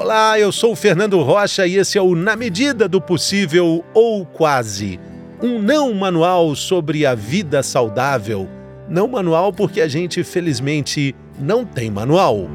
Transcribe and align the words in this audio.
Olá, 0.00 0.40
eu 0.40 0.50
sou 0.50 0.72
o 0.72 0.76
Fernando 0.76 1.20
Rocha 1.20 1.66
e 1.66 1.76
esse 1.76 1.98
é 1.98 2.00
o 2.00 2.14
Na 2.14 2.34
Medida 2.34 2.88
do 2.88 3.02
Possível 3.02 3.84
ou 3.92 4.24
Quase. 4.24 4.98
Um 5.42 5.58
não 5.58 5.92
manual 5.92 6.56
sobre 6.56 7.04
a 7.04 7.14
vida 7.14 7.62
saudável. 7.62 8.48
Não 8.88 9.06
manual 9.06 9.52
porque 9.52 9.78
a 9.78 9.86
gente, 9.86 10.24
felizmente, 10.24 11.14
não 11.38 11.66
tem 11.66 11.90
manual. 11.90 12.48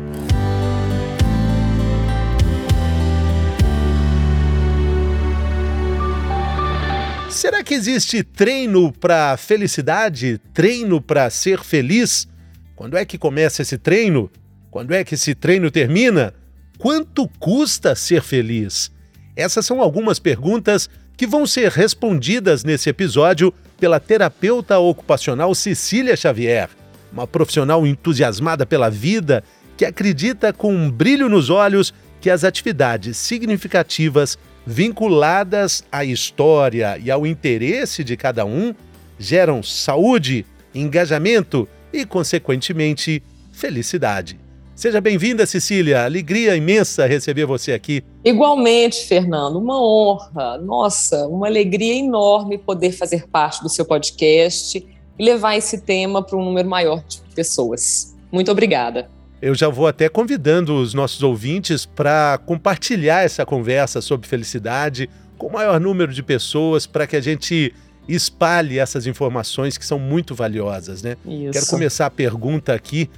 Será 7.29 7.63
que 7.63 7.75
existe 7.75 8.23
treino 8.23 8.91
para 8.91 9.37
felicidade? 9.37 10.41
Treino 10.51 10.99
para 10.99 11.29
ser 11.29 11.59
feliz? 11.59 12.27
Quando 12.75 12.97
é 12.97 13.05
que 13.05 13.19
começa 13.19 13.62
esse 13.62 13.77
treino? 13.77 14.31
Quando 14.71 14.96
é 14.96 15.03
que 15.03 15.13
esse 15.13 15.35
treino 15.35 15.69
termina? 15.69 16.34
Quanto 16.77 17.27
custa 17.39 17.95
ser 17.95 18.21
feliz? 18.21 18.91
Essas 19.35 19.65
são 19.65 19.81
algumas 19.81 20.20
perguntas 20.20 20.89
que 21.17 21.25
vão 21.25 21.45
ser 21.48 21.71
respondidas 21.71 22.63
nesse 22.63 22.89
episódio 22.89 23.53
pela 23.79 23.99
terapeuta 23.99 24.77
ocupacional 24.79 25.55
Cecília 25.55 26.15
Xavier, 26.15 26.70
uma 27.11 27.25
profissional 27.25 27.85
entusiasmada 27.88 28.65
pela 28.65 28.89
vida 28.89 29.43
que 29.77 29.85
acredita 29.85 30.51
com 30.53 30.73
um 30.73 30.91
brilho 30.91 31.29
nos 31.29 31.49
olhos 31.49 31.93
que 32.20 32.29
as 32.29 32.43
atividades 32.43 33.17
significativas 33.17 34.37
vinculadas 34.65 35.84
à 35.91 36.03
história 36.03 36.98
e 36.98 37.12
ao 37.12 37.26
interesse 37.26 38.03
de 38.03 38.17
cada 38.17 38.45
um 38.45 38.73
geram 39.20 39.62
saúde, 39.62 40.45
engajamento 40.73 41.67
e, 41.93 42.05
consequentemente, 42.05 43.21
felicidade. 43.51 44.45
Seja 44.75 44.99
bem-vinda, 44.99 45.45
Cecília. 45.45 46.03
Alegria 46.03 46.53
imensa 46.53 47.05
receber 47.05 47.45
você 47.45 47.71
aqui. 47.71 48.03
Igualmente, 48.25 49.05
Fernando, 49.05 49.57
uma 49.57 49.81
honra. 49.81 50.57
Nossa, 50.57 51.26
uma 51.29 51.48
alegria 51.48 51.93
enorme 51.93 52.57
poder 52.57 52.91
fazer 52.91 53.26
parte 53.26 53.63
do 53.63 53.70
seu 53.70 53.85
podcast 53.85 54.85
e 55.18 55.23
levar 55.23 55.55
esse 55.55 55.79
tema 55.79 56.21
para 56.21 56.37
um 56.37 56.43
número 56.43 56.68
maior 56.68 57.01
de 57.07 57.21
pessoas. 57.34 58.13
Muito 58.29 58.51
obrigada. 58.51 59.09
Eu 59.41 59.55
já 59.55 59.70
vou 59.70 59.87
até 59.87 60.09
convidando 60.09 60.76
os 60.76 60.93
nossos 60.93 61.23
ouvintes 61.23 61.85
para 61.85 62.37
compartilhar 62.46 63.23
essa 63.23 63.46
conversa 63.46 64.02
sobre 64.02 64.28
felicidade 64.28 65.09
com 65.38 65.48
o 65.48 65.53
maior 65.53 65.80
número 65.80 66.12
de 66.12 66.22
pessoas 66.22 66.86
para 66.86 67.08
que 67.08 67.16
a 67.16 67.22
gente 67.22 67.73
espalhe 68.09 68.78
essas 68.78 69.08
informações 69.08 69.78
que 69.78 69.86
são 69.86 69.98
muito 69.98 70.36
valiosas, 70.36 71.02
né? 71.02 71.16
Isso. 71.26 71.52
Quero 71.52 71.68
começar 71.68 72.08
a 72.08 72.12
pergunta 72.12 72.73
aqui 72.73 73.09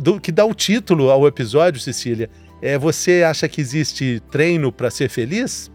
do, 0.00 0.20
que 0.20 0.30
dá 0.30 0.44
o 0.44 0.54
título 0.54 1.10
ao 1.10 1.26
episódio, 1.26 1.80
Cecília. 1.80 2.30
É, 2.62 2.78
você 2.78 3.22
acha 3.22 3.48
que 3.48 3.60
existe 3.60 4.22
treino 4.30 4.70
para 4.70 4.90
ser 4.90 5.08
feliz? 5.08 5.70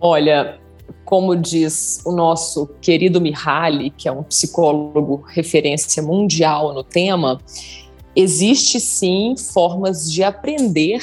Olha, 0.00 0.58
como 1.04 1.36
diz 1.36 2.00
o 2.04 2.12
nosso 2.12 2.68
querido 2.80 3.20
Mihaly, 3.20 3.90
que 3.90 4.08
é 4.08 4.12
um 4.12 4.22
psicólogo 4.22 5.22
referência 5.28 6.02
mundial 6.02 6.72
no 6.72 6.82
tema, 6.82 7.40
existe 8.16 8.80
sim 8.80 9.34
formas 9.36 10.10
de 10.10 10.22
aprender 10.22 11.00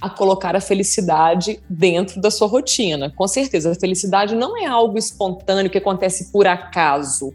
a 0.00 0.10
colocar 0.10 0.56
a 0.56 0.60
felicidade 0.60 1.60
dentro 1.70 2.20
da 2.20 2.30
sua 2.30 2.48
rotina. 2.48 3.10
Com 3.14 3.28
certeza, 3.28 3.70
a 3.70 3.74
felicidade 3.74 4.34
não 4.34 4.58
é 4.58 4.66
algo 4.66 4.98
espontâneo 4.98 5.70
que 5.70 5.78
acontece 5.78 6.32
por 6.32 6.46
acaso 6.46 7.32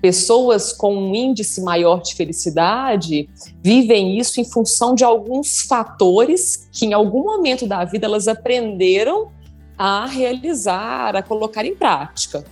pessoas 0.00 0.72
com 0.72 0.94
um 0.94 1.14
índice 1.14 1.60
maior 1.60 2.02
de 2.02 2.14
felicidade 2.14 3.28
vivem 3.62 4.18
isso 4.18 4.40
em 4.40 4.44
função 4.44 4.94
de 4.94 5.04
alguns 5.04 5.62
fatores 5.62 6.68
que 6.72 6.86
em 6.86 6.92
algum 6.92 7.24
momento 7.24 7.66
da 7.66 7.84
vida 7.84 8.06
elas 8.06 8.28
aprenderam 8.28 9.30
a 9.76 10.06
realizar, 10.06 11.16
a 11.16 11.22
colocar 11.22 11.64
em 11.64 11.74
prática. 11.74 12.44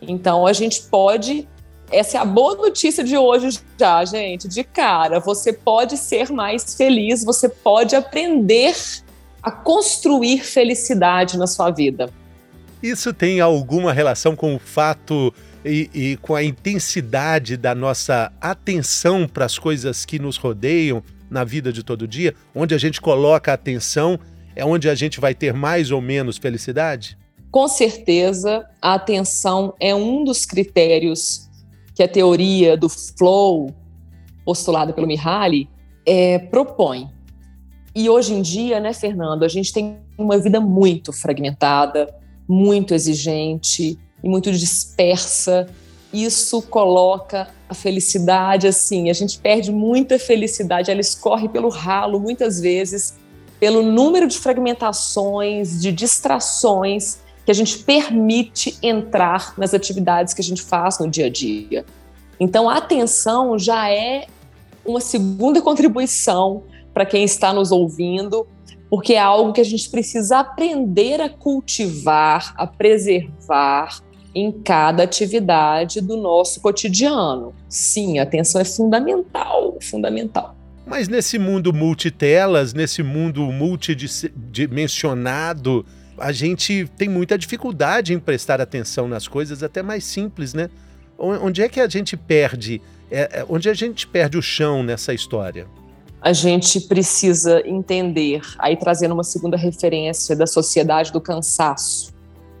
Então 0.00 0.46
a 0.46 0.52
gente 0.52 0.82
pode 0.82 1.48
essa 1.92 2.18
é 2.18 2.20
a 2.20 2.24
boa 2.24 2.54
notícia 2.54 3.02
de 3.02 3.16
hoje 3.16 3.60
já, 3.76 4.04
gente, 4.04 4.46
de 4.46 4.62
cara, 4.62 5.18
você 5.18 5.52
pode 5.52 5.96
ser 5.96 6.30
mais 6.30 6.76
feliz, 6.76 7.24
você 7.24 7.48
pode 7.48 7.96
aprender 7.96 8.76
a 9.42 9.50
construir 9.50 10.44
felicidade 10.44 11.36
na 11.36 11.48
sua 11.48 11.70
vida. 11.70 12.08
Isso 12.80 13.12
tem 13.12 13.40
alguma 13.40 13.92
relação 13.92 14.36
com 14.36 14.54
o 14.54 14.58
fato 14.58 15.34
e, 15.64 15.90
e 15.92 16.16
com 16.18 16.34
a 16.34 16.42
intensidade 16.42 17.56
da 17.56 17.74
nossa 17.74 18.32
atenção 18.40 19.28
para 19.28 19.44
as 19.44 19.58
coisas 19.58 20.04
que 20.04 20.18
nos 20.18 20.36
rodeiam 20.36 21.02
na 21.30 21.44
vida 21.44 21.72
de 21.72 21.82
todo 21.82 22.08
dia, 22.08 22.34
onde 22.54 22.74
a 22.74 22.78
gente 22.78 23.00
coloca 23.00 23.50
a 23.50 23.54
atenção, 23.54 24.18
é 24.56 24.64
onde 24.64 24.88
a 24.88 24.94
gente 24.94 25.20
vai 25.20 25.34
ter 25.34 25.54
mais 25.54 25.90
ou 25.90 26.00
menos 26.00 26.36
felicidade? 26.36 27.16
Com 27.50 27.68
certeza, 27.68 28.66
a 28.80 28.94
atenção 28.94 29.74
é 29.80 29.94
um 29.94 30.24
dos 30.24 30.44
critérios 30.44 31.48
que 31.94 32.02
a 32.02 32.08
teoria 32.08 32.76
do 32.76 32.88
flow, 32.88 33.74
postulada 34.44 34.92
pelo 34.92 35.06
Mihaly, 35.06 35.68
é, 36.06 36.38
propõe. 36.38 37.08
E 37.94 38.08
hoje 38.08 38.34
em 38.34 38.42
dia, 38.42 38.80
né, 38.80 38.92
Fernando, 38.92 39.44
a 39.44 39.48
gente 39.48 39.72
tem 39.72 39.98
uma 40.16 40.38
vida 40.38 40.60
muito 40.60 41.12
fragmentada, 41.12 42.12
muito 42.48 42.94
exigente, 42.94 43.98
e 44.22 44.28
muito 44.28 44.50
dispersa. 44.52 45.68
Isso 46.12 46.62
coloca 46.62 47.48
a 47.68 47.74
felicidade 47.74 48.66
assim, 48.66 49.10
a 49.10 49.12
gente 49.12 49.38
perde 49.38 49.70
muita 49.70 50.18
felicidade, 50.18 50.90
ela 50.90 51.00
escorre 51.00 51.48
pelo 51.48 51.68
ralo 51.68 52.18
muitas 52.18 52.60
vezes 52.60 53.14
pelo 53.60 53.82
número 53.82 54.26
de 54.26 54.38
fragmentações, 54.38 55.80
de 55.80 55.92
distrações 55.92 57.18
que 57.44 57.50
a 57.50 57.54
gente 57.54 57.78
permite 57.80 58.78
entrar 58.82 59.54
nas 59.58 59.74
atividades 59.74 60.32
que 60.32 60.40
a 60.40 60.44
gente 60.44 60.62
faz 60.62 60.98
no 60.98 61.08
dia 61.08 61.26
a 61.26 61.30
dia. 61.30 61.84
Então, 62.40 62.70
a 62.70 62.78
atenção 62.78 63.58
já 63.58 63.90
é 63.90 64.26
uma 64.84 65.00
segunda 65.00 65.60
contribuição 65.60 66.62
para 66.94 67.04
quem 67.04 67.22
está 67.22 67.52
nos 67.52 67.70
ouvindo, 67.70 68.46
porque 68.88 69.12
é 69.12 69.18
algo 69.18 69.52
que 69.52 69.60
a 69.60 69.64
gente 69.64 69.90
precisa 69.90 70.38
aprender 70.38 71.20
a 71.20 71.28
cultivar, 71.28 72.54
a 72.56 72.66
preservar, 72.66 74.00
em 74.34 74.50
cada 74.52 75.02
atividade 75.02 76.00
do 76.00 76.16
nosso 76.16 76.60
cotidiano. 76.60 77.52
Sim, 77.68 78.18
a 78.18 78.22
atenção 78.22 78.58
é 78.60 78.64
fundamental, 78.64 79.76
fundamental. 79.80 80.56
Mas 80.86 81.08
nesse 81.08 81.38
mundo 81.38 81.72
multitelas, 81.72 82.74
nesse 82.74 83.02
mundo 83.02 83.42
multidimensionado, 83.42 85.84
a 86.18 86.32
gente 86.32 86.90
tem 86.96 87.08
muita 87.08 87.38
dificuldade 87.38 88.12
em 88.12 88.18
prestar 88.18 88.60
atenção 88.60 89.06
nas 89.08 89.28
coisas 89.28 89.62
até 89.62 89.82
mais 89.82 90.04
simples, 90.04 90.52
né? 90.52 90.68
Onde 91.18 91.62
é 91.62 91.68
que 91.68 91.80
a 91.80 91.88
gente 91.88 92.16
perde? 92.16 92.82
É, 93.10 93.40
é, 93.40 93.46
onde 93.48 93.68
a 93.68 93.74
gente 93.74 94.06
perde 94.06 94.38
o 94.38 94.42
chão 94.42 94.82
nessa 94.82 95.12
história? 95.12 95.66
A 96.20 96.32
gente 96.32 96.80
precisa 96.82 97.66
entender, 97.66 98.42
aí 98.58 98.76
trazendo 98.76 99.14
uma 99.14 99.24
segunda 99.24 99.56
referência 99.56 100.36
da 100.36 100.46
sociedade 100.46 101.10
do 101.12 101.20
cansaço, 101.20 102.12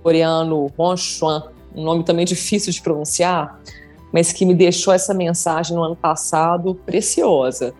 coreano 0.02 0.72
Won 0.78 0.96
Chuan, 0.96 1.50
um 1.74 1.84
nome 1.84 2.04
também 2.04 2.24
difícil 2.24 2.72
de 2.72 2.80
pronunciar, 2.80 3.60
mas 4.12 4.32
que 4.32 4.44
me 4.44 4.54
deixou 4.54 4.92
essa 4.92 5.14
mensagem 5.14 5.76
no 5.76 5.82
ano 5.82 5.96
passado 5.96 6.74
preciosa. 6.86 7.72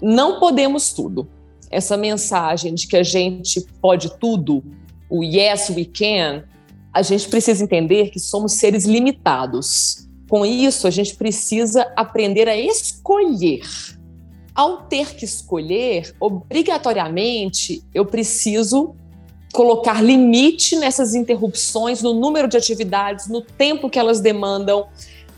Não 0.00 0.38
podemos 0.38 0.92
tudo. 0.92 1.28
Essa 1.70 1.96
mensagem 1.96 2.74
de 2.74 2.86
que 2.86 2.96
a 2.96 3.02
gente 3.02 3.60
pode 3.80 4.18
tudo, 4.18 4.62
o 5.08 5.22
yes 5.22 5.70
we 5.70 5.84
can, 5.84 6.44
a 6.92 7.02
gente 7.02 7.28
precisa 7.28 7.64
entender 7.64 8.10
que 8.10 8.20
somos 8.20 8.52
seres 8.52 8.84
limitados. 8.84 10.08
Com 10.28 10.44
isso, 10.44 10.86
a 10.86 10.90
gente 10.90 11.14
precisa 11.16 11.90
aprender 11.96 12.48
a 12.48 12.56
escolher. 12.56 13.62
Ao 14.54 14.82
ter 14.82 15.14
que 15.14 15.24
escolher, 15.24 16.14
obrigatoriamente, 16.20 17.82
eu 17.94 18.04
preciso 18.04 18.94
colocar 19.52 20.02
limite 20.02 20.76
nessas 20.76 21.14
interrupções, 21.14 22.02
no 22.02 22.14
número 22.14 22.48
de 22.48 22.56
atividades, 22.56 23.28
no 23.28 23.42
tempo 23.42 23.90
que 23.90 23.98
elas 23.98 24.20
demandam, 24.20 24.86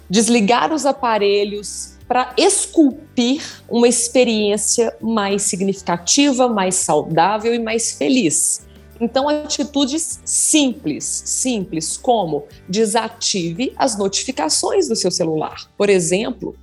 desligar 0.09 0.73
os 0.73 0.87
aparelhos 0.87 1.95
para 2.07 2.33
esculpir 2.37 3.43
uma 3.69 3.89
experiência 3.89 4.95
mais 5.01 5.43
significativa, 5.43 6.49
mais 6.49 6.77
saudável 6.77 7.55
e 7.55 7.59
mais 7.59 7.93
feliz. 7.93 8.67
Então, 9.01 9.29
atitudes 9.29 10.21
simples, 10.25 11.05
simples, 11.05 11.97
como 11.97 12.45
desative 12.69 13.73
as 13.77 13.99
notificações 13.99 14.87
do 14.87 14.95
seu 14.95 15.11
celular. 15.11 15.69
Por 15.77 15.91
exemplo, 15.91 16.55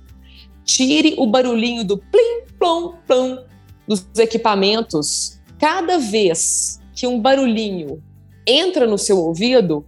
tire 0.64 1.14
o 1.18 1.26
barulhinho 1.26 1.84
do 1.84 1.98
plim, 1.98 2.44
plom, 2.58 2.94
plom 3.06 3.44
dos 3.86 4.06
equipamentos 4.16 5.38
cada 5.58 5.98
vez 5.98 6.80
que 6.94 7.06
um 7.06 7.20
barulhinho 7.20 8.02
entra 8.46 8.86
no 8.86 8.98
seu 8.98 9.18
ouvido, 9.18 9.84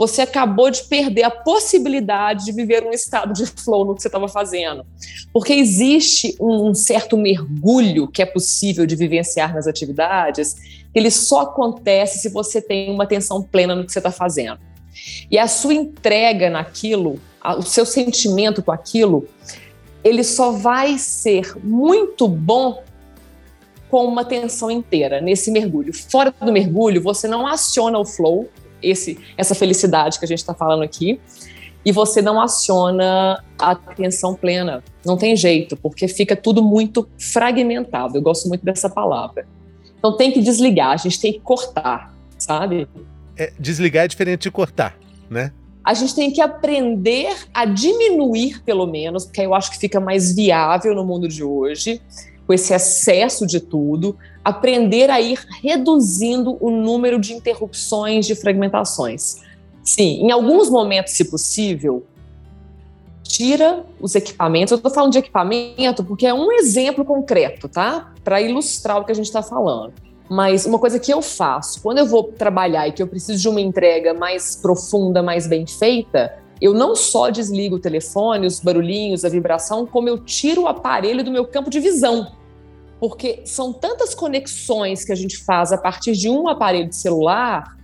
você 0.00 0.22
acabou 0.22 0.70
de 0.70 0.82
perder 0.84 1.24
a 1.24 1.30
possibilidade 1.30 2.46
de 2.46 2.52
viver 2.52 2.82
um 2.86 2.90
estado 2.90 3.34
de 3.34 3.44
flow 3.44 3.84
no 3.84 3.94
que 3.94 4.00
você 4.00 4.08
estava 4.08 4.28
fazendo. 4.28 4.86
Porque 5.30 5.52
existe 5.52 6.34
um 6.40 6.72
certo 6.72 7.18
mergulho 7.18 8.08
que 8.08 8.22
é 8.22 8.24
possível 8.24 8.86
de 8.86 8.96
vivenciar 8.96 9.54
nas 9.54 9.66
atividades, 9.66 10.56
ele 10.94 11.10
só 11.10 11.42
acontece 11.42 12.20
se 12.20 12.30
você 12.30 12.62
tem 12.62 12.90
uma 12.90 13.04
atenção 13.04 13.42
plena 13.42 13.74
no 13.74 13.84
que 13.84 13.92
você 13.92 13.98
está 13.98 14.10
fazendo. 14.10 14.58
E 15.30 15.38
a 15.38 15.46
sua 15.46 15.74
entrega 15.74 16.48
naquilo, 16.48 17.20
o 17.58 17.62
seu 17.62 17.84
sentimento 17.84 18.62
com 18.62 18.72
aquilo, 18.72 19.28
ele 20.02 20.24
só 20.24 20.50
vai 20.50 20.96
ser 20.96 21.54
muito 21.62 22.26
bom 22.26 22.82
com 23.90 24.04
uma 24.04 24.22
atenção 24.22 24.70
inteira 24.70 25.20
nesse 25.20 25.50
mergulho. 25.50 25.92
Fora 25.92 26.32
do 26.40 26.52
mergulho, 26.52 27.02
você 27.02 27.26
não 27.26 27.46
aciona 27.46 27.98
o 27.98 28.04
flow, 28.04 28.48
esse, 28.82 29.18
essa 29.36 29.54
felicidade 29.54 30.18
que 30.18 30.24
a 30.24 30.28
gente 30.28 30.38
está 30.38 30.54
falando 30.54 30.82
aqui, 30.82 31.20
e 31.84 31.92
você 31.92 32.22
não 32.22 32.40
aciona 32.40 33.42
a 33.58 33.70
atenção 33.70 34.34
plena. 34.34 34.84
Não 35.04 35.16
tem 35.16 35.34
jeito, 35.34 35.76
porque 35.76 36.06
fica 36.06 36.36
tudo 36.36 36.62
muito 36.62 37.08
fragmentado. 37.18 38.16
Eu 38.16 38.22
gosto 38.22 38.48
muito 38.48 38.64
dessa 38.64 38.88
palavra. 38.88 39.46
Então 39.98 40.16
tem 40.16 40.30
que 40.30 40.40
desligar, 40.40 40.92
a 40.92 40.96
gente 40.96 41.20
tem 41.20 41.32
que 41.32 41.40
cortar, 41.40 42.14
sabe? 42.38 42.88
É, 43.36 43.52
desligar 43.58 44.04
é 44.04 44.08
diferente 44.08 44.42
de 44.42 44.50
cortar, 44.50 44.96
né? 45.28 45.52
A 45.82 45.94
gente 45.94 46.14
tem 46.14 46.30
que 46.30 46.40
aprender 46.40 47.34
a 47.52 47.64
diminuir, 47.64 48.62
pelo 48.62 48.86
menos, 48.86 49.24
porque 49.24 49.40
eu 49.40 49.54
acho 49.54 49.70
que 49.70 49.78
fica 49.78 49.98
mais 49.98 50.34
viável 50.34 50.94
no 50.94 51.04
mundo 51.04 51.26
de 51.26 51.42
hoje, 51.42 52.00
com 52.50 52.54
esse 52.54 52.74
excesso 52.74 53.46
de 53.46 53.60
tudo, 53.60 54.16
aprender 54.44 55.08
a 55.08 55.20
ir 55.20 55.38
reduzindo 55.62 56.58
o 56.60 56.68
número 56.68 57.16
de 57.16 57.32
interrupções, 57.32 58.26
de 58.26 58.34
fragmentações. 58.34 59.36
Sim, 59.84 60.24
em 60.24 60.32
alguns 60.32 60.68
momentos, 60.68 61.12
se 61.12 61.30
possível, 61.30 62.04
tira 63.22 63.86
os 64.00 64.16
equipamentos. 64.16 64.72
Eu 64.72 64.78
estou 64.78 64.90
falando 64.90 65.12
de 65.12 65.18
equipamento 65.18 66.02
porque 66.02 66.26
é 66.26 66.34
um 66.34 66.50
exemplo 66.50 67.04
concreto, 67.04 67.68
tá? 67.68 68.12
Para 68.24 68.42
ilustrar 68.42 68.98
o 68.98 69.04
que 69.04 69.12
a 69.12 69.14
gente 69.14 69.26
está 69.26 69.44
falando. 69.44 69.92
Mas 70.28 70.66
uma 70.66 70.80
coisa 70.80 70.98
que 70.98 71.12
eu 71.12 71.22
faço, 71.22 71.80
quando 71.80 71.98
eu 71.98 72.06
vou 72.06 72.24
trabalhar 72.24 72.88
e 72.88 72.92
que 72.92 73.00
eu 73.00 73.06
preciso 73.06 73.40
de 73.40 73.48
uma 73.48 73.60
entrega 73.60 74.12
mais 74.12 74.56
profunda, 74.56 75.22
mais 75.22 75.46
bem 75.46 75.68
feita, 75.68 76.36
eu 76.60 76.74
não 76.74 76.96
só 76.96 77.30
desligo 77.30 77.76
o 77.76 77.80
telefone, 77.80 78.44
os 78.44 78.58
barulhinhos, 78.58 79.24
a 79.24 79.28
vibração, 79.28 79.86
como 79.86 80.08
eu 80.08 80.18
tiro 80.18 80.62
o 80.62 80.66
aparelho 80.66 81.22
do 81.22 81.30
meu 81.30 81.46
campo 81.46 81.70
de 81.70 81.78
visão 81.78 82.39
porque 83.00 83.40
são 83.46 83.72
tantas 83.72 84.14
conexões 84.14 85.02
que 85.04 85.10
a 85.10 85.16
gente 85.16 85.38
faz 85.38 85.72
a 85.72 85.78
partir 85.78 86.12
de 86.12 86.28
um 86.28 86.46
aparelho 86.46 86.92
celular 86.92 87.76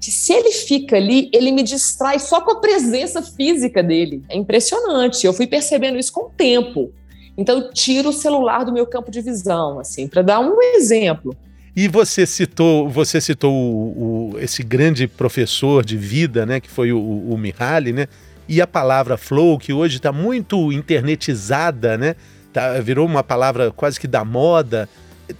que 0.00 0.10
se 0.10 0.32
ele 0.32 0.52
fica 0.52 0.96
ali, 0.96 1.30
ele 1.32 1.52
me 1.52 1.62
distrai 1.62 2.18
só 2.18 2.40
com 2.40 2.50
a 2.50 2.60
presença 2.60 3.22
física 3.22 3.82
dele. 3.82 4.22
É 4.28 4.36
impressionante. 4.36 5.24
Eu 5.24 5.32
fui 5.32 5.46
percebendo 5.46 5.96
isso 5.96 6.12
com 6.12 6.26
o 6.26 6.30
tempo. 6.30 6.92
Então 7.38 7.58
eu 7.58 7.72
tiro 7.72 8.10
o 8.10 8.12
celular 8.12 8.64
do 8.64 8.72
meu 8.72 8.86
campo 8.86 9.10
de 9.10 9.20
visão, 9.20 9.78
assim, 9.78 10.08
para 10.08 10.22
dar 10.22 10.40
um 10.40 10.60
exemplo. 10.60 11.34
E 11.74 11.88
você 11.88 12.26
citou, 12.26 12.88
você 12.88 13.20
citou 13.20 13.52
o, 13.52 14.32
o, 14.34 14.38
esse 14.40 14.62
grande 14.62 15.06
professor 15.06 15.84
de 15.84 15.96
vida, 15.96 16.44
né, 16.44 16.58
que 16.58 16.70
foi 16.70 16.92
o, 16.92 16.98
o 16.98 17.36
Mihaly, 17.36 17.92
né? 17.92 18.08
E 18.48 18.60
a 18.60 18.66
palavra 18.66 19.16
flow, 19.16 19.58
que 19.58 19.72
hoje 19.72 19.96
está 19.96 20.12
muito 20.12 20.72
internetizada, 20.72 21.98
né? 21.98 22.16
Tá, 22.56 22.80
virou 22.80 23.04
uma 23.04 23.22
palavra 23.22 23.70
quase 23.70 24.00
que 24.00 24.06
da 24.06 24.24
moda, 24.24 24.88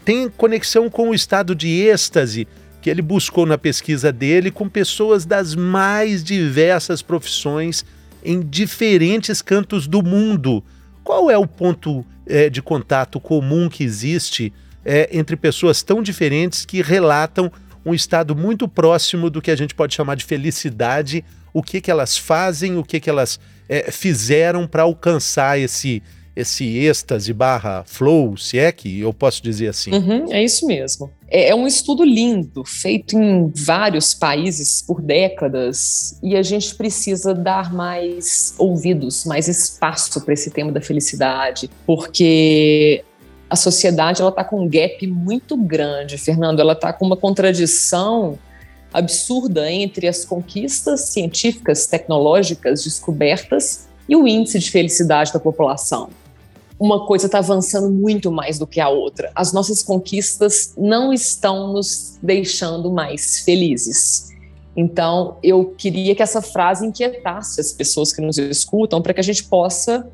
tem 0.04 0.28
conexão 0.28 0.90
com 0.90 1.08
o 1.08 1.14
estado 1.14 1.54
de 1.54 1.66
êxtase 1.66 2.46
que 2.82 2.90
ele 2.90 3.00
buscou 3.00 3.46
na 3.46 3.56
pesquisa 3.56 4.12
dele 4.12 4.50
com 4.50 4.68
pessoas 4.68 5.24
das 5.24 5.54
mais 5.54 6.22
diversas 6.22 7.00
profissões 7.00 7.86
em 8.22 8.40
diferentes 8.40 9.40
cantos 9.40 9.86
do 9.86 10.02
mundo. 10.02 10.62
Qual 11.02 11.30
é 11.30 11.38
o 11.38 11.46
ponto 11.46 12.04
é, 12.26 12.50
de 12.50 12.60
contato 12.60 13.18
comum 13.18 13.66
que 13.70 13.82
existe 13.82 14.52
é, 14.84 15.08
entre 15.10 15.36
pessoas 15.36 15.82
tão 15.82 16.02
diferentes 16.02 16.66
que 16.66 16.82
relatam 16.82 17.50
um 17.82 17.94
estado 17.94 18.36
muito 18.36 18.68
próximo 18.68 19.30
do 19.30 19.40
que 19.40 19.50
a 19.50 19.56
gente 19.56 19.74
pode 19.74 19.94
chamar 19.94 20.16
de 20.16 20.24
felicidade? 20.26 21.24
O 21.50 21.62
que, 21.62 21.80
que 21.80 21.90
elas 21.90 22.18
fazem, 22.18 22.76
o 22.76 22.84
que, 22.84 23.00
que 23.00 23.08
elas 23.08 23.40
é, 23.70 23.90
fizeram 23.90 24.66
para 24.66 24.82
alcançar 24.82 25.58
esse, 25.58 26.02
esse 26.36 26.78
êxtase 26.78 27.32
barra 27.32 27.82
flow, 27.86 28.36
se 28.36 28.58
é 28.58 28.70
que 28.70 29.00
eu 29.00 29.12
posso 29.14 29.42
dizer 29.42 29.68
assim. 29.68 29.90
Uhum, 29.90 30.30
é 30.30 30.44
isso 30.44 30.66
mesmo. 30.66 31.10
É, 31.28 31.48
é, 31.48 31.54
um 31.54 31.66
estudo 31.66 32.04
lindo, 32.04 32.62
feito 32.62 33.18
em 33.18 33.50
vários 33.56 34.12
países 34.12 34.82
por 34.86 35.00
décadas, 35.00 36.18
e 36.22 36.36
a 36.36 36.42
gente 36.42 36.74
precisa 36.74 37.32
dar 37.32 37.72
mais 37.72 38.54
ouvidos, 38.58 39.24
mais 39.24 39.48
espaço 39.48 40.20
para 40.20 40.34
esse 40.34 40.50
tema 40.50 40.70
da 40.70 40.80
felicidade, 40.80 41.70
porque 41.86 43.02
a 43.48 43.56
sociedade 43.56 44.20
ela 44.20 44.30
está 44.30 44.44
com 44.44 44.60
um 44.60 44.68
gap 44.68 45.06
muito 45.06 45.56
grande, 45.56 46.18
Fernando. 46.18 46.60
Ela 46.60 46.74
está 46.74 46.92
com 46.92 47.06
uma 47.06 47.16
contradição 47.16 48.38
absurda 48.92 49.70
entre 49.70 50.06
as 50.06 50.24
conquistas 50.24 51.08
científicas, 51.08 51.86
tecnológicas, 51.86 52.84
descobertas 52.84 53.88
e 54.08 54.14
o 54.14 54.26
índice 54.26 54.58
de 54.58 54.70
felicidade 54.70 55.32
da 55.32 55.40
população 55.40 56.10
uma 56.78 57.06
coisa 57.06 57.26
está 57.26 57.38
avançando 57.38 57.90
muito 57.90 58.30
mais 58.30 58.58
do 58.58 58.66
que 58.66 58.80
a 58.80 58.88
outra. 58.88 59.30
As 59.34 59.52
nossas 59.52 59.82
conquistas 59.82 60.74
não 60.76 61.12
estão 61.12 61.72
nos 61.72 62.18
deixando 62.22 62.90
mais 62.90 63.40
felizes. 63.40 64.28
Então, 64.76 65.38
eu 65.42 65.74
queria 65.76 66.14
que 66.14 66.22
essa 66.22 66.42
frase 66.42 66.86
inquietasse 66.86 67.60
as 67.60 67.72
pessoas 67.72 68.12
que 68.12 68.20
nos 68.20 68.36
escutam 68.36 69.00
para 69.00 69.14
que 69.14 69.20
a 69.20 69.24
gente 69.24 69.44
possa 69.44 70.06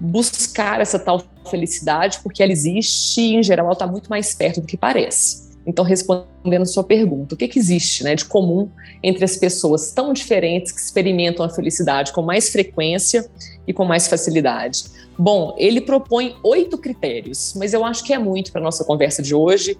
buscar 0.00 0.80
essa 0.80 0.98
tal 0.98 1.22
felicidade, 1.48 2.18
porque 2.22 2.42
ela 2.42 2.50
existe 2.50 3.20
e, 3.20 3.36
em 3.36 3.42
geral, 3.42 3.66
ela 3.66 3.74
está 3.74 3.86
muito 3.86 4.08
mais 4.10 4.34
perto 4.34 4.60
do 4.60 4.66
que 4.66 4.76
parece. 4.76 5.50
Então, 5.64 5.84
respondendo 5.84 6.62
a 6.62 6.66
sua 6.66 6.82
pergunta, 6.82 7.34
o 7.34 7.38
que, 7.38 7.46
que 7.46 7.58
existe 7.58 8.02
né, 8.02 8.16
de 8.16 8.24
comum 8.24 8.68
entre 9.02 9.24
as 9.24 9.36
pessoas 9.36 9.92
tão 9.92 10.12
diferentes 10.12 10.72
que 10.72 10.80
experimentam 10.80 11.44
a 11.44 11.48
felicidade 11.48 12.12
com 12.12 12.22
mais 12.22 12.48
frequência 12.48 13.30
e 13.70 13.72
com 13.72 13.84
mais 13.84 14.08
facilidade? 14.08 14.84
Bom, 15.16 15.54
ele 15.56 15.80
propõe 15.80 16.36
oito 16.42 16.76
critérios, 16.76 17.54
mas 17.56 17.72
eu 17.72 17.84
acho 17.84 18.04
que 18.04 18.12
é 18.12 18.18
muito 18.18 18.52
para 18.52 18.60
nossa 18.60 18.84
conversa 18.84 19.22
de 19.22 19.34
hoje. 19.34 19.78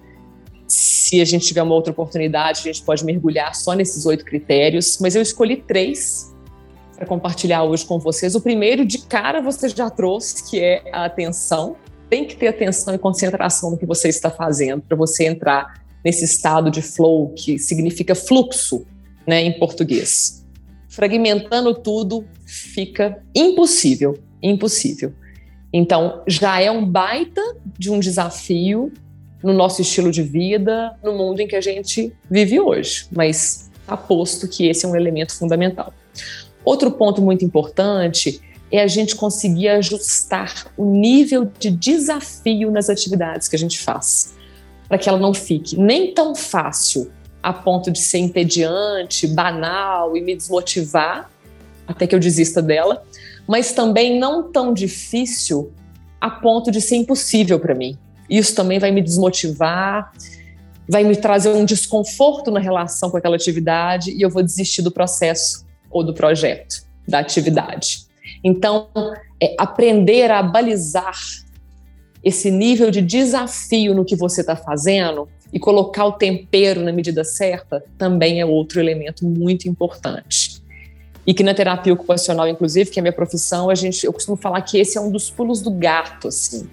Se 0.67 1.19
a 1.19 1.25
gente 1.25 1.45
tiver 1.45 1.61
uma 1.61 1.75
outra 1.75 1.91
oportunidade, 1.91 2.61
a 2.61 2.63
gente 2.63 2.81
pode 2.83 3.03
mergulhar 3.03 3.53
só 3.53 3.73
nesses 3.73 4.05
oito 4.05 4.23
critérios, 4.23 4.97
mas 5.01 5.15
eu 5.15 5.21
escolhi 5.21 5.57
três 5.57 6.33
para 6.95 7.05
compartilhar 7.05 7.63
hoje 7.63 7.85
com 7.85 7.99
vocês. 7.99 8.33
O 8.33 8.41
primeiro, 8.41 8.85
de 8.85 8.99
cara, 8.99 9.41
você 9.41 9.67
já 9.67 9.89
trouxe, 9.89 10.49
que 10.49 10.59
é 10.59 10.83
a 10.93 11.05
atenção. 11.05 11.75
Tem 12.09 12.25
que 12.25 12.35
ter 12.35 12.47
atenção 12.47 12.93
e 12.93 12.97
concentração 12.97 13.71
no 13.71 13.77
que 13.77 13.85
você 13.85 14.07
está 14.07 14.29
fazendo 14.29 14.81
para 14.83 14.95
você 14.95 15.25
entrar 15.25 15.81
nesse 16.05 16.23
estado 16.23 16.71
de 16.71 16.81
flow, 16.81 17.33
que 17.35 17.59
significa 17.59 18.15
fluxo 18.15 18.85
né, 19.27 19.41
em 19.41 19.57
português. 19.59 20.40
Fragmentando 20.91 21.73
tudo 21.73 22.25
fica 22.45 23.23
impossível, 23.33 24.19
impossível. 24.43 25.13
Então, 25.71 26.21
já 26.27 26.59
é 26.59 26.69
um 26.69 26.85
baita 26.85 27.41
de 27.79 27.89
um 27.89 27.97
desafio 27.97 28.91
no 29.41 29.53
nosso 29.53 29.81
estilo 29.81 30.11
de 30.11 30.21
vida, 30.21 30.93
no 31.01 31.13
mundo 31.13 31.39
em 31.39 31.47
que 31.47 31.55
a 31.55 31.61
gente 31.61 32.11
vive 32.29 32.59
hoje, 32.59 33.07
mas 33.09 33.71
aposto 33.87 34.49
que 34.49 34.67
esse 34.67 34.85
é 34.85 34.89
um 34.89 34.93
elemento 34.93 35.33
fundamental. 35.33 35.93
Outro 36.65 36.91
ponto 36.91 37.21
muito 37.21 37.45
importante 37.45 38.41
é 38.69 38.81
a 38.81 38.87
gente 38.87 39.15
conseguir 39.15 39.69
ajustar 39.69 40.73
o 40.75 40.83
nível 40.83 41.49
de 41.57 41.71
desafio 41.71 42.69
nas 42.69 42.89
atividades 42.89 43.47
que 43.47 43.55
a 43.55 43.59
gente 43.59 43.79
faz 43.79 44.35
para 44.89 44.97
que 44.97 45.07
ela 45.07 45.17
não 45.17 45.33
fique 45.33 45.79
nem 45.79 46.13
tão 46.13 46.35
fácil 46.35 47.09
a 47.41 47.51
ponto 47.51 47.91
de 47.91 47.99
ser 47.99 48.19
entediante, 48.19 49.27
banal 49.27 50.15
e 50.15 50.21
me 50.21 50.35
desmotivar 50.35 51.29
até 51.87 52.07
que 52.07 52.15
eu 52.15 52.19
desista 52.19 52.61
dela, 52.61 53.03
mas 53.47 53.73
também 53.73 54.19
não 54.19 54.51
tão 54.51 54.73
difícil 54.73 55.71
a 56.19 56.29
ponto 56.29 56.71
de 56.71 56.79
ser 56.79 56.95
impossível 56.95 57.59
para 57.59 57.73
mim. 57.73 57.97
Isso 58.29 58.55
também 58.55 58.79
vai 58.79 58.91
me 58.91 59.01
desmotivar, 59.01 60.13
vai 60.87 61.03
me 61.03 61.15
trazer 61.15 61.49
um 61.49 61.65
desconforto 61.65 62.51
na 62.51 62.59
relação 62.59 63.09
com 63.09 63.17
aquela 63.17 63.35
atividade 63.35 64.11
e 64.11 64.21
eu 64.21 64.29
vou 64.29 64.43
desistir 64.43 64.81
do 64.81 64.91
processo 64.91 65.65
ou 65.89 66.03
do 66.03 66.13
projeto, 66.13 66.85
da 67.07 67.19
atividade. 67.19 68.05
Então, 68.43 68.87
é 69.41 69.55
aprender 69.57 70.31
a 70.31 70.41
balizar 70.41 71.19
esse 72.23 72.51
nível 72.51 72.91
de 72.91 73.01
desafio 73.01 73.95
no 73.95 74.05
que 74.05 74.15
você 74.15 74.41
está 74.41 74.55
fazendo 74.55 75.27
e 75.53 75.59
colocar 75.59 76.05
o 76.05 76.13
tempero 76.13 76.81
na 76.81 76.91
medida 76.91 77.23
certa 77.23 77.83
também 77.97 78.39
é 78.39 78.45
outro 78.45 78.79
elemento 78.79 79.25
muito 79.25 79.67
importante. 79.67 80.61
E 81.25 81.33
que 81.33 81.43
na 81.43 81.53
terapia 81.53 81.93
ocupacional, 81.93 82.47
inclusive, 82.47 82.89
que 82.89 82.99
é 82.99 83.01
minha 83.01 83.13
profissão, 83.13 83.69
a 83.69 83.75
gente, 83.75 84.05
eu 84.05 84.13
costumo 84.13 84.37
falar 84.37 84.61
que 84.61 84.79
esse 84.79 84.97
é 84.97 85.01
um 85.01 85.11
dos 85.11 85.29
pulos 85.29 85.61
do 85.61 85.69
gato, 85.69 86.29
assim, 86.29 86.67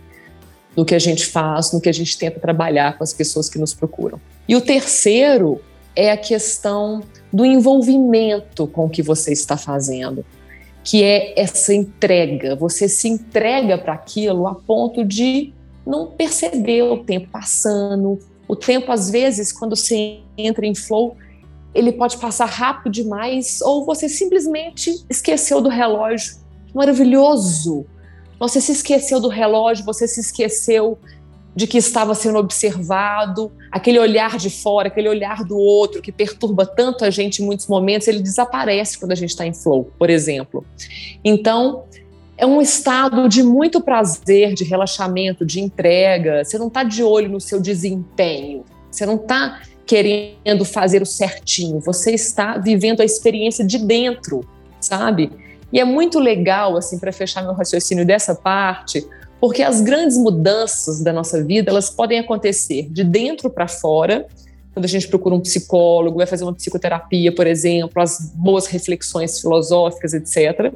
no 0.77 0.85
que 0.85 0.95
a 0.95 0.99
gente 0.99 1.27
faz, 1.27 1.73
no 1.73 1.81
que 1.81 1.89
a 1.89 1.93
gente 1.93 2.17
tenta 2.17 2.41
trabalhar 2.41 2.97
com 2.97 3.05
as 3.05 3.13
pessoas 3.13 3.49
que 3.49 3.59
nos 3.59 3.75
procuram. 3.75 4.21
E 4.49 4.57
o 4.57 4.61
terceiro 4.61 5.61
é 5.95 6.13
a 6.13 6.17
questão 6.17 7.03
do 7.33 7.45
envolvimento 7.45 8.67
com 8.69 8.87
o 8.87 8.89
que 8.89 9.03
você 9.03 9.33
está 9.33 9.57
fazendo, 9.57 10.25
que 10.83 11.03
é 11.03 11.39
essa 11.39 11.75
entrega. 11.75 12.55
Você 12.57 12.89
se 12.89 13.09
entrega 13.09 13.77
para 13.77 13.93
aquilo 13.93 14.47
a 14.47 14.55
ponto 14.55 15.05
de 15.05 15.53
não 15.85 16.07
perceber 16.07 16.83
o 16.83 16.99
tempo 16.99 17.29
passando. 17.31 18.19
O 18.49 18.57
tempo, 18.57 18.91
às 18.91 19.11
vezes, 19.11 19.53
quando 19.53 19.77
você 19.77 20.21
entra 20.37 20.67
em 20.67 20.75
flow, 20.75 21.17
ele 21.75 21.93
pode 21.93 22.17
passar 22.17 22.47
rápido 22.47 22.91
demais, 22.91 23.61
ou 23.61 23.85
você 23.85 24.09
simplesmente 24.09 25.05
esqueceu 25.09 25.61
do 25.61 25.69
relógio. 25.69 26.37
Maravilhoso! 26.75 27.87
Você 28.41 28.61
se 28.61 28.73
esqueceu 28.73 29.21
do 29.21 29.29
relógio, 29.29 29.85
você 29.85 30.09
se 30.09 30.21
esqueceu 30.21 30.99
de 31.55 31.67
que 31.67 31.77
estava 31.77 32.15
sendo 32.15 32.39
observado, 32.39 33.51
aquele 33.71 33.99
olhar 33.99 34.39
de 34.39 34.49
fora, 34.49 34.87
aquele 34.87 35.09
olhar 35.09 35.43
do 35.45 35.59
outro 35.59 36.01
que 36.01 36.13
perturba 36.13 36.65
tanto 36.65 37.05
a 37.05 37.11
gente 37.11 37.43
em 37.43 37.45
muitos 37.45 37.67
momentos, 37.67 38.07
ele 38.07 38.21
desaparece 38.21 38.97
quando 38.97 39.11
a 39.11 39.17
gente 39.17 39.31
está 39.31 39.45
em 39.45 39.53
flow, 39.53 39.91
por 39.99 40.09
exemplo. 40.09 40.65
Então, 41.25 41.83
é 42.39 42.47
um 42.47 42.63
estado 42.63 43.29
de 43.29 43.43
muito 43.43 43.81
prazer, 43.81 44.55
de 44.55 44.63
relaxamento, 44.63 45.45
de 45.45 45.61
entrega. 45.61 46.45
Você 46.45 46.57
não 46.57 46.69
está 46.69 46.85
de 46.85 47.03
olho 47.03 47.29
no 47.29 47.41
seu 47.41 47.61
desempenho, 47.61 48.65
você 48.89 49.05
não 49.05 49.17
está 49.17 49.61
querendo 49.85 50.65
fazer 50.65 51.03
o 51.03 51.07
certinho, 51.07 51.81
você 51.81 52.13
está 52.13 52.57
vivendo 52.57 53.01
a 53.01 53.05
experiência 53.05 53.67
de 53.67 53.79
dentro, 53.79 54.47
sabe? 54.81 55.33
E 55.73 55.81
é 55.81 55.85
muito 55.85 56.21
legal, 56.21 56.77
assim, 56.77 56.99
para 56.99 57.11
fechar 57.11 57.43
meu 57.43 57.55
raciocínio 57.55 58.07
dessa 58.07 58.35
parte, 58.35 59.05
porque 59.41 59.63
as 59.63 59.81
grandes 59.81 60.17
mudanças 60.17 61.03
da 61.03 61.13
nossa 61.13 61.43
vida, 61.43 61.71
elas 61.71 61.91
podem 61.91 62.21
acontecer 62.21 62.89
de 62.89 63.03
dentro 63.03 63.51
para 63.51 63.67
fora, 63.67 64.27
quando 64.73 64.85
a 64.85 64.89
gente 64.89 65.09
procura 65.09 65.35
um 65.35 65.41
psicólogo, 65.41 66.19
vai 66.19 66.27
fazer 66.27 66.45
uma 66.45 66.55
psicoterapia, 66.55 67.35
por 67.35 67.47
exemplo, 67.47 68.01
as 68.01 68.33
boas 68.35 68.67
reflexões 68.67 69.41
filosóficas, 69.41 70.15
etc. 70.15 70.73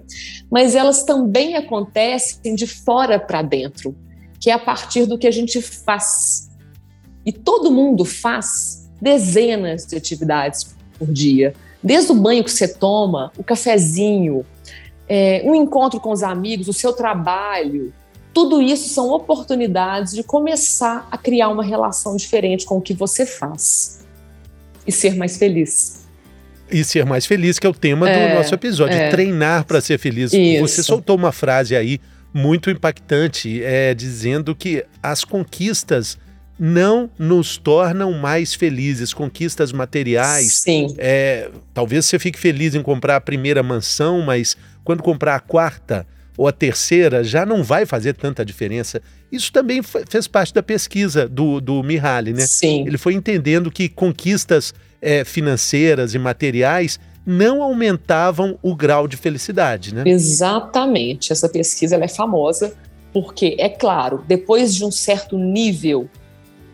Mas 0.50 0.74
elas 0.74 1.04
também 1.04 1.56
acontecem 1.56 2.54
de 2.54 2.66
fora 2.66 3.18
para 3.18 3.42
dentro, 3.42 3.94
que 4.40 4.50
é 4.50 4.52
a 4.52 4.58
partir 4.58 5.06
do 5.06 5.16
que 5.16 5.26
a 5.26 5.30
gente 5.30 5.60
faz. 5.62 6.50
E 7.24 7.32
todo 7.32 7.70
mundo 7.70 8.04
faz 8.04 8.90
dezenas 9.00 9.86
de 9.86 9.96
atividades 9.96 10.74
por 10.98 11.12
dia. 11.12 11.54
Desde 11.82 12.12
o 12.12 12.14
banho 12.14 12.44
que 12.44 12.50
você 12.50 12.68
toma, 12.68 13.32
o 13.36 13.44
cafezinho, 13.44 14.44
é, 15.08 15.42
um 15.44 15.54
encontro 15.54 16.00
com 16.00 16.10
os 16.10 16.22
amigos, 16.22 16.68
o 16.68 16.72
seu 16.72 16.92
trabalho, 16.92 17.92
tudo 18.32 18.62
isso 18.62 18.88
são 18.88 19.10
oportunidades 19.10 20.12
de 20.14 20.22
começar 20.22 21.06
a 21.10 21.18
criar 21.18 21.48
uma 21.48 21.64
relação 21.64 22.16
diferente 22.16 22.64
com 22.64 22.78
o 22.78 22.80
que 22.80 22.94
você 22.94 23.26
faz 23.26 24.00
e 24.86 24.92
ser 24.92 25.14
mais 25.16 25.36
feliz. 25.36 26.02
E 26.70 26.82
ser 26.82 27.04
mais 27.04 27.26
feliz, 27.26 27.58
que 27.58 27.66
é 27.66 27.70
o 27.70 27.74
tema 27.74 28.08
é, 28.08 28.30
do 28.30 28.34
nosso 28.36 28.54
episódio, 28.54 28.96
é. 28.96 29.10
treinar 29.10 29.64
para 29.64 29.80
ser 29.80 29.98
feliz. 29.98 30.32
Isso. 30.32 30.60
Você 30.60 30.82
soltou 30.82 31.16
uma 31.16 31.30
frase 31.30 31.76
aí 31.76 32.00
muito 32.32 32.70
impactante, 32.70 33.62
é, 33.62 33.92
dizendo 33.92 34.54
que 34.54 34.84
as 35.02 35.22
conquistas 35.22 36.16
não 36.58 37.10
nos 37.18 37.58
tornam 37.58 38.12
mais 38.12 38.54
felizes. 38.54 39.12
Conquistas 39.12 39.72
materiais. 39.72 40.54
Sim. 40.54 40.94
É, 40.96 41.50
talvez 41.74 42.06
você 42.06 42.18
fique 42.18 42.38
feliz 42.38 42.74
em 42.74 42.82
comprar 42.82 43.16
a 43.16 43.20
primeira 43.20 43.62
mansão, 43.62 44.22
mas 44.22 44.56
quando 44.82 45.02
comprar 45.02 45.34
a 45.34 45.40
quarta, 45.40 46.06
ou 46.36 46.48
a 46.48 46.52
terceira 46.52 47.22
já 47.22 47.44
não 47.44 47.62
vai 47.62 47.84
fazer 47.84 48.14
tanta 48.14 48.44
diferença. 48.44 49.00
Isso 49.30 49.52
também 49.52 49.80
fez 49.82 50.26
parte 50.26 50.52
da 50.52 50.62
pesquisa 50.62 51.28
do, 51.28 51.60
do 51.60 51.82
Mihaly, 51.82 52.32
né? 52.32 52.46
Sim. 52.46 52.86
Ele 52.86 52.98
foi 52.98 53.14
entendendo 53.14 53.70
que 53.70 53.88
conquistas 53.88 54.72
é, 55.00 55.24
financeiras 55.24 56.14
e 56.14 56.18
materiais 56.18 56.98
não 57.24 57.62
aumentavam 57.62 58.58
o 58.62 58.74
grau 58.74 59.06
de 59.06 59.16
felicidade, 59.16 59.94
né? 59.94 60.02
Exatamente. 60.06 61.32
Essa 61.32 61.48
pesquisa 61.48 61.96
é 61.96 62.08
famosa 62.08 62.74
porque, 63.12 63.56
é 63.58 63.68
claro, 63.68 64.24
depois 64.26 64.74
de 64.74 64.84
um 64.84 64.90
certo 64.90 65.36
nível 65.36 66.08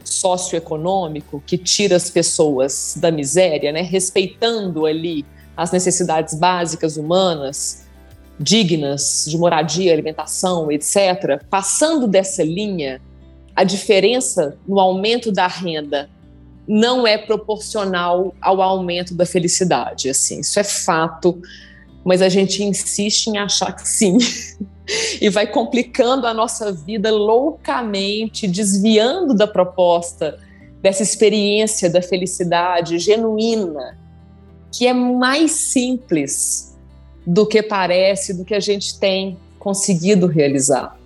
socioeconômico 0.05 1.43
que 1.47 1.59
tira 1.59 1.97
as 1.97 2.09
pessoas 2.09 2.95
da 2.97 3.11
miséria, 3.11 3.73
né, 3.73 3.83
respeitando 3.83 4.87
ali 4.87 5.25
as 5.57 5.73
necessidades 5.73 6.35
básicas 6.35 6.97
humanas, 6.97 7.88
dignas 8.39 9.25
de 9.29 9.37
moradia, 9.37 9.93
alimentação, 9.93 10.71
etc., 10.71 11.43
passando 11.51 12.07
dessa 12.07 12.43
linha, 12.43 13.01
a 13.55 13.65
diferença 13.65 14.57
no 14.67 14.79
aumento 14.79 15.33
da 15.33 15.47
renda 15.47 16.09
não 16.67 17.07
é 17.07 17.17
proporcional 17.17 18.35
ao 18.41 18.61
aumento 18.61 19.15
da 19.15 19.25
felicidade. 19.25 20.11
Assim, 20.11 20.41
isso 20.41 20.61
é 20.61 20.65
fato, 20.65 21.41
mas 22.05 22.23
a 22.23 22.29
gente 22.29 22.63
insiste 22.63 23.29
em 23.29 23.39
achar 23.39 23.73
que 23.73 23.89
sim. 23.89 24.19
e 25.21 25.29
vai 25.29 25.47
complicando 25.47 26.27
a 26.27 26.35
nossa 26.35 26.71
vida 26.71 27.11
loucamente, 27.11 28.47
desviando 28.47 29.35
da 29.35 29.47
proposta 29.47 30.39
dessa 30.81 31.03
experiência 31.03 31.91
da 31.91 32.01
felicidade 32.01 32.99
genuína, 32.99 33.99
que 34.71 34.87
é 34.87 34.93
mais 34.93 35.51
simples 35.51 36.68
do 37.29 37.45
que 37.45 37.63
parece, 37.63 38.33
do 38.33 38.43
que 38.43 38.55
a 38.55 38.61
gente 38.61 38.99
tem 38.99 39.37
conseguido 39.59 40.27
realizar 40.27 40.97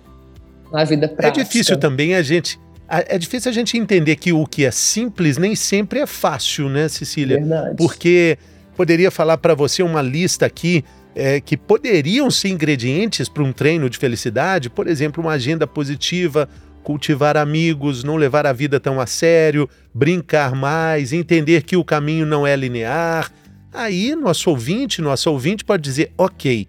na 0.71 0.85
vida 0.85 1.05
prática. 1.05 1.41
É 1.41 1.43
difícil 1.43 1.77
também 1.77 2.15
a 2.15 2.21
gente 2.21 2.57
é 2.87 3.17
difícil 3.17 3.49
a 3.49 3.53
gente 3.53 3.77
entender 3.77 4.15
que 4.17 4.31
o 4.31 4.45
que 4.45 4.65
é 4.65 4.71
simples 4.71 5.37
nem 5.37 5.55
sempre 5.55 5.99
é 5.99 6.05
fácil, 6.05 6.69
né, 6.69 6.87
Cecília? 6.87 7.37
Verdade. 7.37 7.75
Porque 7.75 8.37
poderia 8.75 9.09
falar 9.09 9.37
para 9.37 9.55
você 9.55 9.81
uma 9.81 10.01
lista 10.01 10.45
aqui 10.45 10.85
é, 11.15 11.41
que 11.41 11.57
poderiam 11.57 12.29
ser 12.29 12.49
ingredientes 12.49 13.27
para 13.27 13.41
um 13.41 13.51
treino 13.51 13.89
de 13.89 13.97
felicidade, 13.97 14.69
por 14.69 14.87
exemplo, 14.87 15.23
uma 15.23 15.31
agenda 15.31 15.65
positiva, 15.65 16.47
cultivar 16.83 17.35
amigos, 17.35 18.03
não 18.03 18.15
levar 18.15 18.45
a 18.45 18.53
vida 18.53 18.79
tão 18.79 18.99
a 18.99 19.07
sério, 19.07 19.67
brincar 19.93 20.53
mais, 20.53 21.13
entender 21.13 21.63
que 21.63 21.75
o 21.75 21.83
caminho 21.83 22.25
não 22.25 22.45
é 22.45 22.55
linear, 22.55 23.31
Aí, 23.73 24.15
nosso 24.15 24.51
ouvinte, 24.51 25.01
nosso 25.01 25.31
ouvinte 25.31 25.65
pode 25.65 25.81
dizer: 25.81 26.13
ok, 26.15 26.67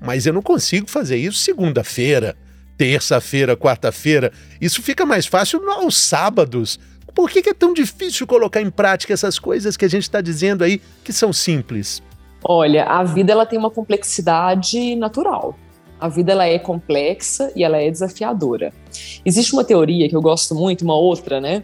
mas 0.00 0.26
eu 0.26 0.32
não 0.32 0.42
consigo 0.42 0.90
fazer 0.90 1.16
isso 1.16 1.38
segunda-feira, 1.38 2.36
terça-feira, 2.76 3.56
quarta-feira. 3.56 4.32
Isso 4.60 4.82
fica 4.82 5.06
mais 5.06 5.26
fácil 5.26 5.60
aos 5.70 5.96
sábados. 5.96 6.80
Por 7.14 7.30
que, 7.30 7.48
é 7.48 7.54
tão 7.54 7.72
difícil 7.72 8.26
colocar 8.26 8.60
em 8.60 8.70
prática 8.70 9.12
essas 9.12 9.38
coisas 9.38 9.76
que 9.76 9.84
a 9.84 9.88
gente 9.88 10.02
está 10.02 10.20
dizendo 10.20 10.64
aí 10.64 10.80
que 11.04 11.12
são 11.12 11.32
simples? 11.32 12.02
Olha, 12.42 12.84
a 12.84 13.04
vida 13.04 13.32
ela 13.32 13.46
tem 13.46 13.58
uma 13.58 13.70
complexidade 13.70 14.96
natural. 14.96 15.56
A 16.00 16.08
vida 16.08 16.32
ela 16.32 16.46
é 16.46 16.58
complexa 16.58 17.52
e 17.54 17.62
ela 17.62 17.76
é 17.76 17.90
desafiadora. 17.90 18.72
Existe 19.24 19.52
uma 19.52 19.62
teoria 19.62 20.08
que 20.08 20.16
eu 20.16 20.22
gosto 20.22 20.54
muito, 20.54 20.82
uma 20.82 20.96
outra, 20.96 21.40
né, 21.40 21.62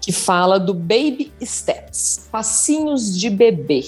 que 0.00 0.12
fala 0.12 0.58
do 0.58 0.72
baby 0.72 1.30
steps, 1.42 2.28
passinhos 2.32 3.18
de 3.18 3.28
bebê 3.28 3.84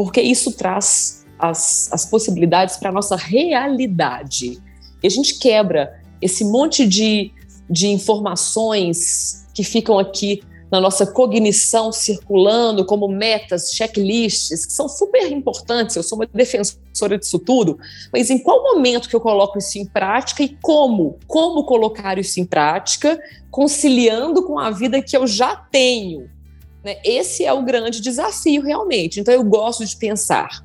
porque 0.00 0.22
isso 0.22 0.52
traz 0.52 1.26
as, 1.38 1.92
as 1.92 2.06
possibilidades 2.06 2.78
para 2.78 2.88
a 2.88 2.92
nossa 2.92 3.16
realidade. 3.16 4.58
E 5.02 5.06
a 5.06 5.10
gente 5.10 5.38
quebra 5.38 6.00
esse 6.22 6.42
monte 6.42 6.86
de, 6.86 7.30
de 7.68 7.88
informações 7.88 9.46
que 9.52 9.62
ficam 9.62 9.98
aqui 9.98 10.42
na 10.70 10.80
nossa 10.80 11.06
cognição 11.06 11.92
circulando 11.92 12.82
como 12.86 13.08
metas, 13.08 13.72
checklists, 13.74 14.64
que 14.64 14.72
são 14.72 14.88
super 14.88 15.30
importantes. 15.30 15.94
Eu 15.96 16.02
sou 16.02 16.16
uma 16.16 16.26
defensora 16.26 17.18
disso 17.18 17.38
tudo, 17.38 17.78
mas 18.10 18.30
em 18.30 18.38
qual 18.38 18.62
momento 18.62 19.06
que 19.06 19.14
eu 19.14 19.20
coloco 19.20 19.58
isso 19.58 19.78
em 19.78 19.84
prática 19.84 20.42
e 20.42 20.56
como? 20.62 21.18
Como 21.26 21.64
colocar 21.64 22.18
isso 22.18 22.40
em 22.40 22.46
prática, 22.46 23.20
conciliando 23.50 24.46
com 24.46 24.58
a 24.58 24.70
vida 24.70 25.02
que 25.02 25.14
eu 25.14 25.26
já 25.26 25.54
tenho? 25.54 26.39
Né? 26.84 26.96
Esse 27.04 27.44
é 27.44 27.52
o 27.52 27.62
grande 27.62 28.00
desafio, 28.00 28.62
realmente. 28.62 29.20
Então, 29.20 29.32
eu 29.32 29.44
gosto 29.44 29.84
de 29.84 29.96
pensar 29.96 30.64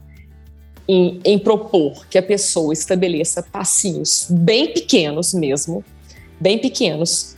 em, 0.87 1.19
em, 1.23 1.39
propor 1.39 2.05
que 2.07 2.17
a 2.17 2.23
pessoa 2.23 2.73
estabeleça 2.73 3.41
passinhos 3.43 4.27
bem 4.29 4.71
pequenos 4.73 5.33
mesmo, 5.33 5.83
bem 6.39 6.59
pequenos, 6.59 7.35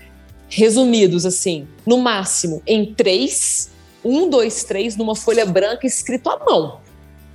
resumidos 0.50 1.26
assim, 1.26 1.68
no 1.86 1.98
máximo 1.98 2.62
em 2.66 2.94
três, 2.94 3.70
um, 4.04 4.30
dois, 4.30 4.64
três, 4.64 4.96
numa 4.96 5.16
folha 5.16 5.46
branca 5.46 5.86
escrito 5.86 6.30
à 6.30 6.40
mão. 6.40 6.80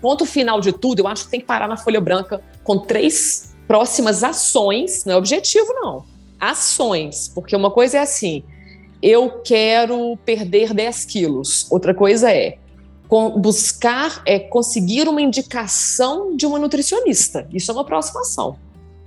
Ponto 0.01 0.27
final 0.27 0.61
de 0.61 0.73
tudo, 0.73 1.01
eu 1.01 1.07
acho 1.07 1.25
que 1.25 1.31
tem 1.31 1.41
que 1.41 1.47
parar 1.47 1.69
na 1.69 1.77
folha 1.77 2.01
branca 2.01 2.43
com 2.65 2.79
três 2.79 3.55
próximas 3.67 4.23
ações, 4.25 5.05
não 5.05 5.15
é 5.15 5.17
objetivo, 5.17 5.73
não. 5.75 6.05
Ações, 6.39 7.31
porque 7.33 7.55
uma 7.55 7.71
coisa 7.71 7.99
é 7.99 8.01
assim, 8.01 8.43
eu 9.03 9.41
quero 9.45 10.17
perder 10.25 10.73
10 10.73 11.05
quilos. 11.07 11.67
Outra 11.71 11.93
coisa 11.93 12.31
é 12.31 12.59
buscar, 13.37 14.23
é 14.25 14.39
conseguir 14.39 15.09
uma 15.09 15.21
indicação 15.21 16.37
de 16.37 16.47
uma 16.47 16.59
nutricionista. 16.59 17.47
Isso 17.53 17.71
é 17.71 17.75
uma 17.75 17.85
próxima 17.85 18.21
ação. 18.21 18.57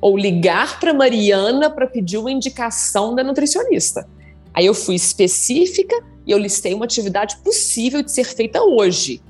Ou 0.01 0.17
ligar 0.17 0.79
para 0.79 0.93
Mariana 0.93 1.69
para 1.69 1.87
pedir 1.87 2.17
uma 2.17 2.31
indicação 2.31 3.15
da 3.15 3.23
nutricionista. 3.23 4.07
Aí 4.53 4.65
eu 4.65 4.73
fui 4.73 4.95
específica, 4.95 5.95
e 6.27 6.31
eu 6.31 6.37
listei 6.37 6.73
uma 6.73 6.85
atividade 6.85 7.37
possível 7.37 8.01
de 8.01 8.11
ser 8.11 8.25
feita 8.25 8.63
hoje, 8.63 9.21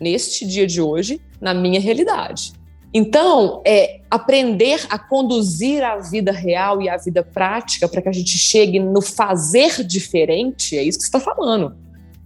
neste 0.00 0.46
dia 0.46 0.66
de 0.66 0.80
hoje, 0.80 1.20
na 1.40 1.54
minha 1.54 1.80
realidade. 1.80 2.52
Então, 2.94 3.62
é 3.64 4.00
aprender 4.10 4.84
a 4.90 4.98
conduzir 4.98 5.82
a 5.82 5.96
vida 5.96 6.30
real 6.30 6.82
e 6.82 6.88
a 6.88 6.96
vida 6.98 7.22
prática 7.22 7.88
para 7.88 8.02
que 8.02 8.08
a 8.08 8.12
gente 8.12 8.36
chegue 8.36 8.78
no 8.78 9.00
fazer 9.00 9.82
diferente, 9.82 10.76
é 10.76 10.82
isso 10.82 10.98
que 10.98 11.04
você 11.04 11.08
está 11.08 11.20
falando. 11.20 11.74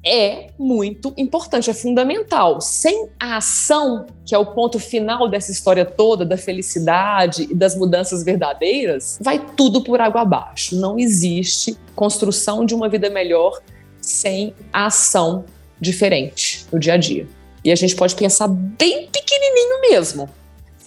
É 0.05 0.51
muito 0.59 1.13
importante, 1.17 1.71
é 1.71 1.75
fundamental. 1.75 2.61
Sem 2.61 3.09
a 3.19 3.37
ação, 3.37 4.07
que 4.25 4.35
é 4.35 4.39
o 4.39 4.47
ponto 4.47 4.79
final 4.79 5.29
dessa 5.29 5.51
história 5.51 5.85
toda, 5.85 6.25
da 6.25 6.37
felicidade 6.37 7.49
e 7.51 7.55
das 7.55 7.77
mudanças 7.77 8.25
verdadeiras, 8.25 9.19
vai 9.21 9.45
tudo 9.57 9.83
por 9.83 10.01
água 10.01 10.23
abaixo. 10.23 10.77
Não 10.77 10.99
existe 10.99 11.77
construção 11.95 12.65
de 12.65 12.75
uma 12.75 12.89
vida 12.89 13.11
melhor 13.11 13.61
sem 14.01 14.55
a 14.73 14.87
ação 14.87 15.45
diferente 15.81 16.67
no 16.73 16.79
dia 16.79 16.95
a 16.95 16.97
dia. 16.97 17.27
E 17.65 17.73
a 17.73 17.75
gente 17.75 17.97
pode 17.97 18.15
pensar 18.15 18.47
bem 18.47 19.09
pequenininho 19.09 19.81
mesmo 19.91 20.29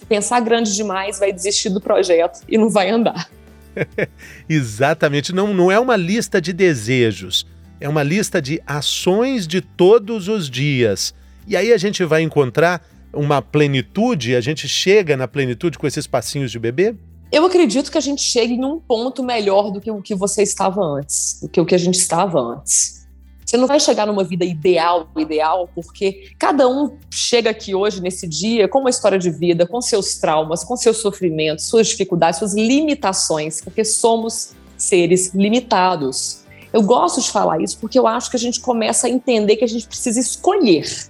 pensar 0.06 0.40
grande 0.40 0.74
demais, 0.74 1.18
vai 1.18 1.32
desistir 1.32 1.70
do 1.70 1.80
projeto 1.80 2.40
e 2.48 2.58
não 2.58 2.68
vai 2.68 2.90
andar. 2.90 3.28
Exatamente. 4.48 5.32
Não, 5.32 5.54
não 5.54 5.70
é 5.70 5.78
uma 5.78 5.96
lista 5.96 6.40
de 6.40 6.52
desejos, 6.52 7.46
é 7.80 7.88
uma 7.88 8.02
lista 8.02 8.40
de 8.40 8.60
ações 8.66 9.46
de 9.46 9.60
todos 9.60 10.28
os 10.28 10.50
dias. 10.50 11.14
E 11.46 11.56
aí 11.56 11.72
a 11.72 11.78
gente 11.78 12.04
vai 12.04 12.22
encontrar 12.22 12.86
uma 13.12 13.42
plenitude, 13.42 14.36
a 14.36 14.40
gente 14.40 14.68
chega 14.68 15.16
na 15.16 15.26
plenitude 15.26 15.78
com 15.78 15.86
esses 15.86 16.06
passinhos 16.06 16.50
de 16.50 16.58
bebê? 16.58 16.94
Eu 17.32 17.44
acredito 17.44 17.90
que 17.90 17.98
a 17.98 18.00
gente 18.00 18.22
chegue 18.22 18.54
em 18.54 18.64
um 18.64 18.80
ponto 18.80 19.22
melhor 19.22 19.70
do 19.70 19.80
que 19.80 19.90
o 19.90 20.02
que 20.02 20.14
você 20.14 20.42
estava 20.42 20.82
antes, 20.82 21.38
do 21.40 21.48
que 21.48 21.60
o 21.60 21.66
que 21.66 21.74
a 21.74 21.78
gente 21.78 21.94
estava 21.94 22.40
antes. 22.40 22.99
Você 23.44 23.56
não 23.56 23.66
vai 23.66 23.80
chegar 23.80 24.06
numa 24.06 24.22
vida 24.22 24.44
ideal, 24.44 25.10
ideal, 25.16 25.68
porque 25.74 26.30
cada 26.38 26.68
um 26.68 26.96
chega 27.10 27.50
aqui 27.50 27.74
hoje, 27.74 28.00
nesse 28.00 28.28
dia, 28.28 28.68
com 28.68 28.78
uma 28.78 28.90
história 28.90 29.18
de 29.18 29.30
vida, 29.30 29.66
com 29.66 29.80
seus 29.80 30.14
traumas, 30.14 30.62
com 30.62 30.76
seus 30.76 30.98
sofrimentos, 30.98 31.66
suas 31.66 31.88
dificuldades, 31.88 32.38
suas 32.38 32.54
limitações, 32.54 33.60
porque 33.60 33.84
somos 33.84 34.52
seres 34.76 35.34
limitados. 35.34 36.40
Eu 36.72 36.82
gosto 36.82 37.20
de 37.20 37.30
falar 37.30 37.60
isso 37.60 37.78
porque 37.78 37.98
eu 37.98 38.06
acho 38.06 38.30
que 38.30 38.36
a 38.36 38.40
gente 38.40 38.60
começa 38.60 39.06
a 39.06 39.10
entender 39.10 39.56
que 39.56 39.64
a 39.64 39.68
gente 39.68 39.86
precisa 39.86 40.20
escolher. 40.20 41.08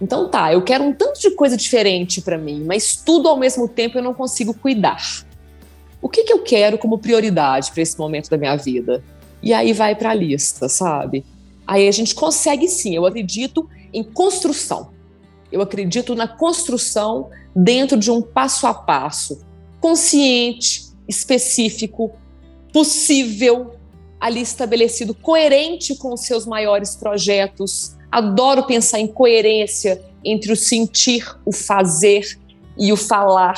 Então 0.00 0.28
tá, 0.28 0.52
eu 0.52 0.62
quero 0.62 0.82
um 0.82 0.92
tanto 0.92 1.20
de 1.20 1.30
coisa 1.32 1.56
diferente 1.56 2.22
para 2.22 2.38
mim, 2.38 2.64
mas 2.64 2.96
tudo 2.96 3.28
ao 3.28 3.36
mesmo 3.36 3.68
tempo 3.68 3.98
eu 3.98 4.02
não 4.02 4.14
consigo 4.14 4.54
cuidar. 4.54 5.24
O 6.02 6.08
que, 6.08 6.24
que 6.24 6.32
eu 6.32 6.42
quero 6.42 6.78
como 6.78 6.98
prioridade 6.98 7.70
para 7.70 7.82
esse 7.82 7.98
momento 7.98 8.30
da 8.30 8.38
minha 8.38 8.56
vida? 8.56 9.04
E 9.42 9.52
aí 9.52 9.72
vai 9.72 9.94
para 9.94 10.10
a 10.10 10.14
lista, 10.14 10.68
sabe? 10.68 11.24
Aí 11.70 11.86
a 11.86 11.92
gente 11.92 12.16
consegue 12.16 12.66
sim. 12.66 12.96
Eu 12.96 13.06
acredito 13.06 13.68
em 13.92 14.02
construção. 14.02 14.90
Eu 15.52 15.62
acredito 15.62 16.16
na 16.16 16.26
construção 16.26 17.30
dentro 17.54 17.96
de 17.96 18.10
um 18.10 18.20
passo 18.20 18.66
a 18.66 18.74
passo, 18.74 19.40
consciente, 19.80 20.86
específico, 21.08 22.12
possível, 22.72 23.76
ali 24.18 24.40
estabelecido, 24.40 25.14
coerente 25.14 25.94
com 25.94 26.12
os 26.12 26.22
seus 26.22 26.44
maiores 26.44 26.96
projetos. 26.96 27.96
Adoro 28.10 28.64
pensar 28.64 28.98
em 28.98 29.06
coerência 29.06 30.02
entre 30.24 30.52
o 30.52 30.56
sentir, 30.56 31.24
o 31.44 31.52
fazer 31.52 32.36
e 32.76 32.92
o 32.92 32.96
falar, 32.96 33.54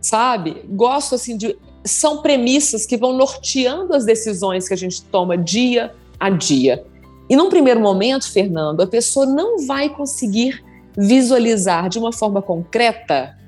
sabe? 0.00 0.62
Gosto 0.68 1.16
assim 1.16 1.36
de 1.36 1.58
são 1.84 2.22
premissas 2.22 2.86
que 2.86 2.96
vão 2.96 3.12
norteando 3.12 3.94
as 3.94 4.04
decisões 4.04 4.68
que 4.68 4.74
a 4.74 4.76
gente 4.76 5.02
toma 5.02 5.36
dia 5.36 5.92
a 6.20 6.30
dia. 6.30 6.86
E 7.32 7.36
num 7.36 7.48
primeiro 7.48 7.80
momento, 7.80 8.30
Fernando, 8.30 8.82
a 8.82 8.86
pessoa 8.86 9.24
não 9.24 9.66
vai 9.66 9.88
conseguir 9.88 10.62
visualizar 10.94 11.88
de 11.88 11.98
uma 11.98 12.12
forma 12.12 12.42
concreta 12.42 13.38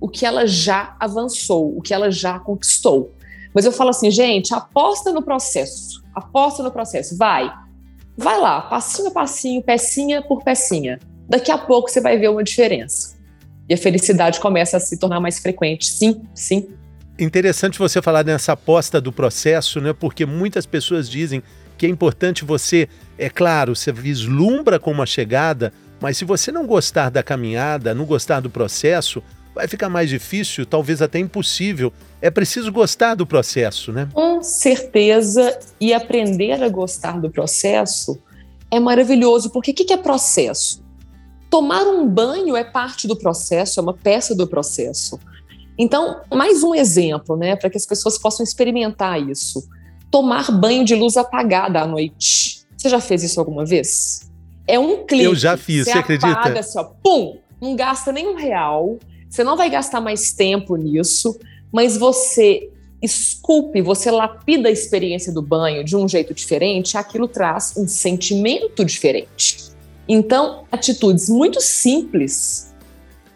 o 0.00 0.08
que 0.08 0.26
ela 0.26 0.44
já 0.44 0.96
avançou, 0.98 1.78
o 1.78 1.80
que 1.80 1.94
ela 1.94 2.10
já 2.10 2.40
conquistou. 2.40 3.14
Mas 3.54 3.64
eu 3.64 3.70
falo 3.70 3.90
assim, 3.90 4.10
gente, 4.10 4.52
aposta 4.52 5.12
no 5.12 5.22
processo, 5.22 6.02
aposta 6.12 6.64
no 6.64 6.72
processo, 6.72 7.16
vai. 7.16 7.48
Vai 8.16 8.40
lá, 8.40 8.60
passinho 8.62 9.06
a 9.06 9.12
passinho, 9.12 9.62
pecinha 9.62 10.20
por 10.20 10.42
pecinha. 10.42 10.98
Daqui 11.28 11.52
a 11.52 11.58
pouco 11.58 11.88
você 11.88 12.00
vai 12.00 12.18
ver 12.18 12.30
uma 12.30 12.42
diferença. 12.42 13.16
E 13.68 13.74
a 13.74 13.78
felicidade 13.78 14.40
começa 14.40 14.78
a 14.78 14.80
se 14.80 14.98
tornar 14.98 15.20
mais 15.20 15.38
frequente. 15.38 15.86
Sim, 15.86 16.22
sim. 16.34 16.70
Interessante 17.16 17.78
você 17.78 18.02
falar 18.02 18.24
nessa 18.24 18.54
aposta 18.54 19.00
do 19.00 19.12
processo, 19.12 19.80
né? 19.80 19.92
Porque 19.92 20.26
muitas 20.26 20.66
pessoas 20.66 21.08
dizem 21.08 21.40
que 21.78 21.86
é 21.86 21.88
importante 21.88 22.44
você, 22.44 22.88
é 23.16 23.30
claro, 23.30 23.74
você 23.74 23.92
vislumbra 23.92 24.78
com 24.78 24.90
uma 24.90 25.06
chegada, 25.06 25.72
mas 26.00 26.18
se 26.18 26.24
você 26.24 26.50
não 26.50 26.66
gostar 26.66 27.08
da 27.08 27.22
caminhada, 27.22 27.94
não 27.94 28.04
gostar 28.04 28.40
do 28.40 28.50
processo, 28.50 29.22
vai 29.54 29.66
ficar 29.68 29.88
mais 29.88 30.10
difícil, 30.10 30.66
talvez 30.66 31.00
até 31.00 31.18
impossível. 31.18 31.92
É 32.20 32.30
preciso 32.30 32.70
gostar 32.72 33.14
do 33.14 33.24
processo, 33.24 33.92
né? 33.92 34.08
Com 34.12 34.42
certeza, 34.42 35.58
e 35.80 35.94
aprender 35.94 36.62
a 36.62 36.68
gostar 36.68 37.20
do 37.20 37.30
processo 37.30 38.18
é 38.70 38.78
maravilhoso, 38.78 39.50
porque 39.50 39.70
o 39.70 39.74
que 39.74 39.92
é 39.92 39.96
processo? 39.96 40.82
Tomar 41.48 41.84
um 41.84 42.06
banho 42.06 42.56
é 42.56 42.64
parte 42.64 43.08
do 43.08 43.16
processo, 43.16 43.80
é 43.80 43.82
uma 43.82 43.94
peça 43.94 44.34
do 44.34 44.46
processo. 44.46 45.18
Então, 45.78 46.20
mais 46.32 46.62
um 46.62 46.74
exemplo, 46.74 47.36
né, 47.36 47.56
para 47.56 47.70
que 47.70 47.76
as 47.76 47.86
pessoas 47.86 48.18
possam 48.18 48.44
experimentar 48.44 49.20
isso 49.20 49.66
tomar 50.10 50.50
banho 50.50 50.84
de 50.84 50.94
luz 50.94 51.16
apagada 51.16 51.80
à 51.80 51.86
noite. 51.86 52.62
Você 52.76 52.88
já 52.88 53.00
fez 53.00 53.22
isso 53.22 53.40
alguma 53.40 53.64
vez? 53.64 54.30
É 54.66 54.78
um 54.78 55.06
clique. 55.06 55.24
Eu 55.24 55.34
já 55.34 55.56
fiz, 55.56 55.84
você, 55.84 55.92
você 55.92 55.98
acredita? 55.98 56.30
Apaga 56.32 56.60
assim, 56.60 56.78
ó, 56.78 56.84
pum, 56.84 57.38
não 57.60 57.74
gasta 57.74 58.12
nenhum 58.12 58.34
real. 58.34 58.98
Você 59.28 59.42
não 59.42 59.56
vai 59.56 59.68
gastar 59.68 60.00
mais 60.00 60.32
tempo 60.32 60.76
nisso, 60.76 61.38
mas 61.72 61.96
você 61.96 62.70
esculpe, 63.00 63.80
você 63.80 64.10
lapida 64.10 64.68
a 64.68 64.72
experiência 64.72 65.32
do 65.32 65.40
banho 65.40 65.84
de 65.84 65.96
um 65.96 66.08
jeito 66.08 66.34
diferente, 66.34 66.96
aquilo 66.96 67.28
traz 67.28 67.74
um 67.76 67.86
sentimento 67.86 68.84
diferente. 68.84 69.68
Então, 70.08 70.64
atitudes 70.72 71.28
muito 71.28 71.60
simples 71.60 72.67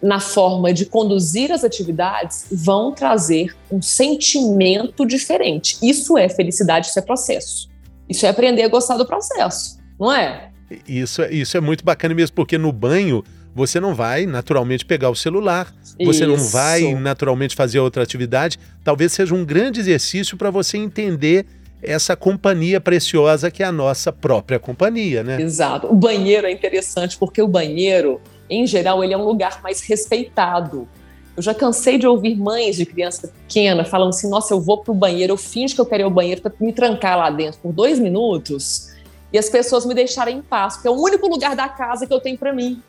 na 0.03 0.19
forma 0.19 0.73
de 0.73 0.85
conduzir 0.85 1.53
as 1.53 1.63
atividades 1.63 2.47
vão 2.51 2.93
trazer 2.93 3.55
um 3.71 3.81
sentimento 3.81 5.07
diferente. 5.07 5.79
Isso 5.81 6.19
é 6.19 6.29
felicidade, 6.29 6.89
isso 6.89 6.99
é 6.99 7.03
processo. 7.03 7.69
Isso 8.09 8.27
é 8.27 8.29
aprender 8.29 8.63
a 8.63 8.69
gostar 8.69 8.97
do 8.97 9.07
processo, 9.07 9.79
não 9.99 10.13
é? 10.13 10.51
Isso, 10.89 11.23
é, 11.23 11.33
isso 11.33 11.57
é 11.57 11.61
muito 11.61 11.85
bacana 11.85 12.15
mesmo, 12.15 12.35
porque 12.35 12.59
no 12.59 12.73
banho 12.73 13.23
você 13.55 13.79
não 13.79 13.95
vai 13.95 14.27
naturalmente 14.27 14.85
pegar 14.85 15.11
o 15.11 15.15
celular, 15.15 15.73
você 16.03 16.25
isso. 16.25 16.27
não 16.27 16.37
vai 16.37 16.95
naturalmente 16.95 17.55
fazer 17.55 17.79
outra 17.79 18.03
atividade. 18.03 18.59
Talvez 18.83 19.13
seja 19.13 19.35
um 19.35 19.45
grande 19.45 19.79
exercício 19.79 20.37
para 20.37 20.51
você 20.51 20.79
entender 20.79 21.47
essa 21.83 22.17
companhia 22.17 22.81
preciosa 22.81 23.51
que 23.51 23.63
é 23.63 23.67
a 23.67 23.73
nossa 23.73 24.13
própria 24.13 24.59
companhia, 24.59 25.23
né? 25.23 25.41
Exato. 25.41 25.89
O 25.89 25.95
banheiro 25.95 26.47
é 26.47 26.51
interessante 26.51 27.19
porque 27.19 27.43
o 27.43 27.49
banheiro 27.49 28.21
em 28.55 28.67
geral, 28.67 29.03
ele 29.03 29.15
é 29.15 29.17
um 29.17 29.25
lugar 29.25 29.61
mais 29.63 29.81
respeitado. 29.81 30.89
Eu 31.37 31.43
já 31.43 31.55
cansei 31.55 31.97
de 31.97 32.07
ouvir 32.07 32.37
mães 32.37 32.77
de 32.77 32.85
criança 32.85 33.29
pequena 33.29 33.85
falando 33.85 34.11
assim: 34.11 34.29
nossa, 34.29 34.53
eu 34.53 34.61
vou 34.61 34.79
pro 34.79 34.93
banheiro, 34.93 35.33
eu 35.33 35.37
finjo 35.37 35.75
que 35.75 35.81
eu 35.81 35.87
quero 35.87 36.03
ir 36.03 36.05
ao 36.05 36.11
banheiro 36.11 36.43
para 36.43 36.53
me 36.61 36.73
trancar 36.73 37.17
lá 37.17 37.31
dentro 37.31 37.59
por 37.61 37.73
dois 37.73 37.99
minutos 37.99 38.93
e 39.33 39.39
as 39.39 39.49
pessoas 39.49 39.87
me 39.87 39.95
deixarem 39.95 40.39
em 40.39 40.43
paz, 40.43 40.75
porque 40.75 40.89
é 40.89 40.91
o 40.91 41.01
único 41.01 41.27
lugar 41.27 41.57
da 41.57 41.69
casa 41.69 42.07
que 42.07 42.13
eu 42.13 42.21
tenho 42.21 42.37
para 42.37 42.53
mim. 42.53 42.83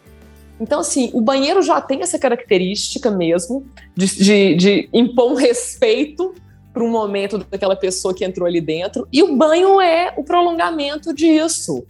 Então, 0.59 0.81
assim, 0.81 1.09
o 1.13 1.21
banheiro 1.21 1.61
já 1.61 1.79
tem 1.81 2.01
essa 2.01 2.19
característica 2.19 3.09
mesmo 3.09 3.65
de, 3.95 4.05
de, 4.07 4.55
de 4.55 4.89
impor 4.93 5.31
um 5.31 5.35
respeito 5.35 6.35
para 6.73 6.83
um 6.83 6.89
momento 6.89 7.37
daquela 7.37 7.75
pessoa 7.75 8.13
que 8.13 8.25
entrou 8.25 8.47
ali 8.47 8.59
dentro, 8.59 9.07
e 9.11 9.21
o 9.21 9.35
banho 9.35 9.79
é 9.79 10.13
o 10.17 10.23
prolongamento 10.23 11.13
disso. 11.13 11.85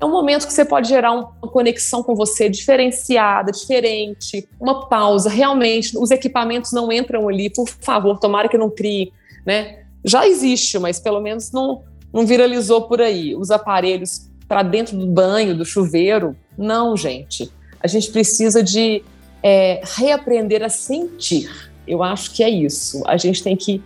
É 0.00 0.04
um 0.04 0.10
momento 0.10 0.46
que 0.46 0.52
você 0.52 0.64
pode 0.64 0.88
gerar 0.88 1.12
uma 1.12 1.48
conexão 1.50 2.04
com 2.04 2.14
você 2.14 2.48
diferenciada, 2.48 3.50
diferente, 3.50 4.48
uma 4.60 4.88
pausa. 4.88 5.28
Realmente, 5.28 5.98
os 5.98 6.12
equipamentos 6.12 6.72
não 6.72 6.92
entram 6.92 7.28
ali, 7.28 7.50
por 7.50 7.68
favor, 7.68 8.18
tomara 8.18 8.48
que 8.48 8.56
não 8.56 8.70
crie, 8.70 9.12
né? 9.44 9.80
Já 10.04 10.26
existe, 10.26 10.78
mas 10.78 11.00
pelo 11.00 11.20
menos 11.20 11.50
não, 11.50 11.82
não 12.12 12.24
viralizou 12.24 12.82
por 12.82 13.00
aí. 13.00 13.34
Os 13.34 13.50
aparelhos 13.50 14.30
para 14.46 14.62
dentro 14.62 14.96
do 14.96 15.06
banho, 15.06 15.56
do 15.56 15.64
chuveiro, 15.64 16.36
não, 16.56 16.96
gente. 16.96 17.50
A 17.82 17.88
gente 17.88 18.10
precisa 18.12 18.62
de 18.62 19.02
é, 19.42 19.80
reaprender 19.96 20.62
a 20.62 20.68
sentir. 20.68 21.50
Eu 21.86 22.04
acho 22.04 22.32
que 22.32 22.44
é 22.44 22.48
isso. 22.48 23.02
A 23.04 23.16
gente 23.16 23.42
tem 23.42 23.56
que 23.56 23.82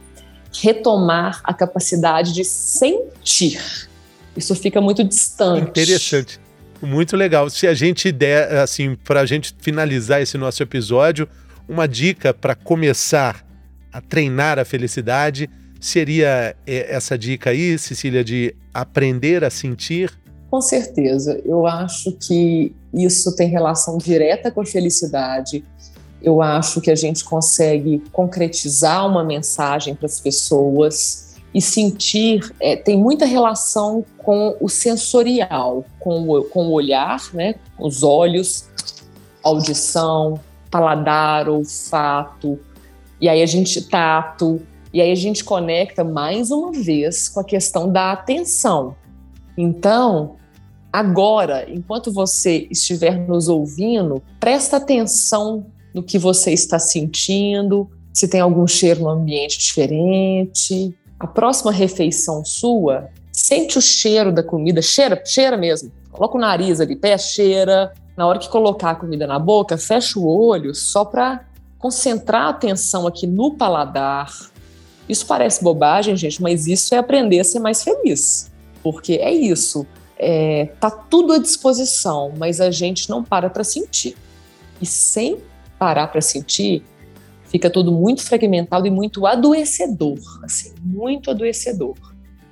retomar 0.53 1.41
a 1.43 1.55
capacidade 1.55 2.35
de 2.35 2.45
sentir 2.45 3.89
isso 4.37 4.55
fica 4.55 4.81
muito 4.81 5.05
distante. 5.05 5.69
Interessante. 5.69 6.41
Muito 6.81 7.17
legal. 7.17 7.49
Se 7.49 7.67
a 7.67 7.75
gente 7.75 8.11
der, 8.11 8.57
assim, 8.57 8.97
para 8.97 9.21
a 9.21 9.27
gente 9.27 9.55
finalizar 9.61 10.21
esse 10.21 10.37
nosso 10.37 10.63
episódio, 10.63 11.29
uma 11.69 11.87
dica 11.87 12.35
para 12.35 12.55
começar 12.55 13.45
a 13.93 14.01
treinar 14.01 14.59
a 14.59 14.65
felicidade 14.65 15.49
seria 15.81 16.57
é, 16.67 16.95
essa 16.95 17.19
dica 17.19 17.51
aí, 17.51 17.79
Cecília, 17.79 18.25
de 18.25 18.55
aprender 18.73 19.45
a 19.45 19.51
sentir 19.51 20.11
Com 20.51 20.61
certeza. 20.61 21.41
Eu 21.45 21.67
acho 21.67 22.13
que 22.13 22.75
isso 22.93 23.35
tem 23.35 23.49
relação 23.49 23.99
direta 23.99 24.51
com 24.51 24.61
a 24.61 24.67
felicidade. 24.67 25.65
Eu 26.23 26.41
acho 26.43 26.81
que 26.81 26.91
a 26.91 26.95
gente 26.95 27.25
consegue 27.25 28.03
concretizar 28.13 29.09
uma 29.09 29.25
mensagem 29.25 29.95
para 29.95 30.07
as 30.07 30.21
pessoas 30.21 31.22
e 31.55 31.61
sentir. 31.61 32.53
É, 32.61 32.77
tem 32.77 32.97
muita 32.99 33.25
relação 33.25 34.05
com 34.19 34.57
o 34.61 34.69
sensorial, 34.69 35.85
com 35.99 36.29
o, 36.29 36.45
com 36.45 36.67
o 36.67 36.73
olhar, 36.73 37.21
né? 37.35 37.57
os 37.79 38.03
olhos, 38.03 38.69
audição, 39.43 40.41
paladar, 40.71 41.49
olfato, 41.49 42.59
e 43.21 43.29
aí 43.29 43.43
a 43.43 43.47
gente 43.47 43.83
tato, 43.83 44.61
e 44.93 45.01
aí 45.01 45.13
a 45.13 45.17
gente 45.17 45.45
conecta 45.45 46.03
mais 46.03 46.51
uma 46.51 46.73
vez 46.73 47.29
com 47.29 47.41
a 47.41 47.45
questão 47.45 47.91
da 47.91 48.13
atenção. 48.13 48.97
Então, 49.57 50.37
agora, 50.93 51.71
enquanto 51.71 52.11
você 52.11 52.67
estiver 52.71 53.29
nos 53.29 53.49
ouvindo, 53.49 54.23
presta 54.41 54.79
atenção 54.79 55.67
no 55.95 56.03
que 56.03 56.19
você 56.19 56.53
está 56.53 56.79
sentindo, 56.79 57.89
se 58.13 58.29
tem 58.29 58.41
algum 58.41 58.67
cheiro 58.67 59.03
no 59.03 59.11
ambiente 59.11 59.59
diferente. 59.59 60.95
A 61.23 61.27
próxima 61.29 61.71
refeição 61.71 62.45
sua, 62.45 63.09
sente 63.33 63.79
o 63.79 63.81
cheiro 63.81 64.33
da 64.33 64.43
comida, 64.43 64.83
cheira, 64.83 65.23
cheira 65.25 65.57
mesmo. 65.57 65.93
Coloca 66.11 66.37
o 66.37 66.41
nariz 66.41 66.81
ali, 66.81 66.97
pé, 66.97 67.17
cheira. 67.17 67.93
Na 68.17 68.27
hora 68.27 68.41
que 68.41 68.49
colocar 68.49 68.91
a 68.91 68.95
comida 68.97 69.25
na 69.25 69.39
boca, 69.39 69.79
fecha 69.79 70.19
o 70.19 70.27
olho 70.27 70.75
só 70.75 71.05
para 71.05 71.45
concentrar 71.79 72.47
a 72.47 72.49
atenção 72.49 73.07
aqui 73.07 73.25
no 73.29 73.55
paladar, 73.55 74.33
isso 75.09 75.25
parece 75.25 75.63
bobagem, 75.63 76.17
gente, 76.17 76.43
mas 76.43 76.67
isso 76.67 76.93
é 76.93 76.99
aprender 76.99 77.39
a 77.39 77.45
ser 77.45 77.61
mais 77.61 77.85
feliz. 77.85 78.51
Porque 78.83 79.13
é 79.13 79.33
isso. 79.33 79.87
É, 80.19 80.71
tá 80.81 80.91
tudo 80.91 81.35
à 81.35 81.39
disposição, 81.39 82.33
mas 82.37 82.61
a 82.61 82.73
gente 82.73 83.09
não 83.09 83.23
para 83.23 83.49
para 83.49 83.63
sentir. 83.63 84.17
E 84.81 84.87
sem 84.87 85.39
parar 85.79 86.09
para 86.09 86.21
sentir, 86.21 86.85
fica 87.53 87.69
tudo 87.69 87.93
muito 87.93 88.23
fragmentado 88.23 88.87
e 88.87 88.91
muito 88.91 89.27
adoecedor, 89.27 90.19
assim, 90.43 90.73
muito 90.83 91.31
adoecedor. 91.31 91.95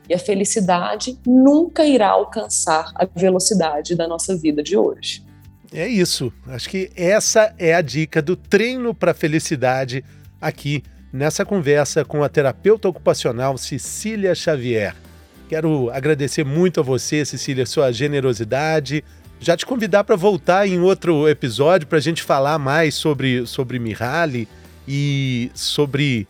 E 0.06 0.12
a 0.12 0.18
felicidade 0.18 1.18
nunca 1.26 1.86
irá 1.86 2.08
alcançar 2.08 2.92
a 2.94 3.06
velocidade 3.06 3.96
da 3.96 4.06
nossa 4.06 4.36
vida 4.36 4.62
de 4.62 4.76
hoje. 4.76 5.24
É 5.72 5.88
isso. 5.88 6.30
Acho 6.46 6.68
que 6.68 6.90
essa 6.94 7.54
é 7.58 7.74
a 7.74 7.80
dica 7.80 8.20
do 8.20 8.36
treino 8.36 8.92
para 8.92 9.14
felicidade 9.14 10.04
aqui 10.38 10.82
nessa 11.12 11.44
conversa 11.44 12.04
com 12.04 12.22
a 12.22 12.28
terapeuta 12.28 12.88
ocupacional 12.88 13.56
Cecília 13.56 14.34
Xavier. 14.34 14.94
Quero 15.48 15.90
agradecer 15.90 16.44
muito 16.44 16.80
a 16.80 16.82
você, 16.82 17.24
Cecília, 17.24 17.64
sua 17.64 17.90
generosidade. 17.90 19.02
Já 19.38 19.56
te 19.56 19.64
convidar 19.64 20.04
para 20.04 20.16
voltar 20.16 20.68
em 20.68 20.80
outro 20.80 21.26
episódio 21.28 21.86
para 21.86 21.98
a 21.98 22.02
gente 22.02 22.22
falar 22.22 22.58
mais 22.58 22.94
sobre, 22.94 23.46
sobre 23.46 23.78
Mihaly 23.78 24.46
e 24.92 25.52
sobre 25.54 26.26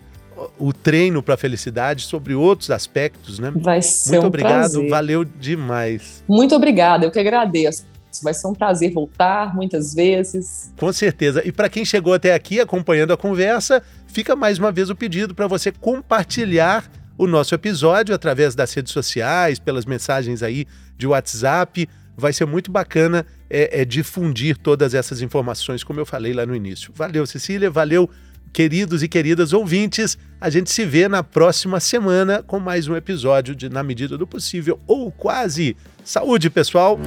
o 0.58 0.70
treino 0.70 1.22
para 1.22 1.34
a 1.34 1.38
felicidade, 1.38 2.02
sobre 2.02 2.34
outros 2.34 2.70
aspectos, 2.70 3.38
né? 3.38 3.50
Vai 3.56 3.80
ser 3.80 4.10
Muito 4.10 4.24
um 4.24 4.26
obrigado, 4.26 4.72
prazer. 4.72 4.90
valeu 4.90 5.24
demais. 5.24 6.22
Muito 6.28 6.54
obrigada, 6.54 7.06
eu 7.06 7.10
que 7.10 7.18
agradeço. 7.18 7.86
Vai 8.22 8.34
ser 8.34 8.48
um 8.48 8.54
prazer 8.54 8.92
voltar 8.92 9.54
muitas 9.54 9.94
vezes. 9.94 10.70
Com 10.78 10.92
certeza. 10.92 11.42
E 11.42 11.50
para 11.50 11.70
quem 11.70 11.86
chegou 11.86 12.12
até 12.12 12.34
aqui 12.34 12.60
acompanhando 12.60 13.14
a 13.14 13.16
conversa, 13.16 13.82
fica 14.06 14.36
mais 14.36 14.58
uma 14.58 14.70
vez 14.70 14.90
o 14.90 14.94
pedido 14.94 15.34
para 15.34 15.46
você 15.46 15.72
compartilhar 15.72 16.84
o 17.16 17.26
nosso 17.26 17.54
episódio 17.54 18.14
através 18.14 18.54
das 18.54 18.74
redes 18.74 18.92
sociais, 18.92 19.58
pelas 19.58 19.86
mensagens 19.86 20.42
aí 20.42 20.66
de 20.98 21.06
WhatsApp. 21.06 21.88
Vai 22.14 22.34
ser 22.34 22.44
muito 22.44 22.70
bacana 22.70 23.24
é, 23.48 23.80
é, 23.80 23.84
difundir 23.86 24.58
todas 24.58 24.92
essas 24.92 25.22
informações, 25.22 25.82
como 25.82 25.98
eu 25.98 26.04
falei 26.04 26.34
lá 26.34 26.44
no 26.44 26.54
início. 26.54 26.92
Valeu, 26.94 27.24
Cecília, 27.24 27.70
valeu, 27.70 28.10
queridos 28.52 29.02
e 29.02 29.08
queridas 29.08 29.52
ouvintes. 29.52 30.16
A 30.40 30.48
gente 30.50 30.70
se 30.70 30.84
vê 30.84 31.08
na 31.08 31.22
próxima 31.22 31.80
semana 31.80 32.42
com 32.42 32.58
mais 32.58 32.88
um 32.88 32.96
episódio 32.96 33.54
de 33.54 33.68
Na 33.68 33.82
Medida 33.82 34.16
do 34.16 34.26
Possível, 34.26 34.80
ou 34.86 35.10
quase. 35.10 35.76
Saúde, 36.04 36.48
pessoal! 36.48 36.98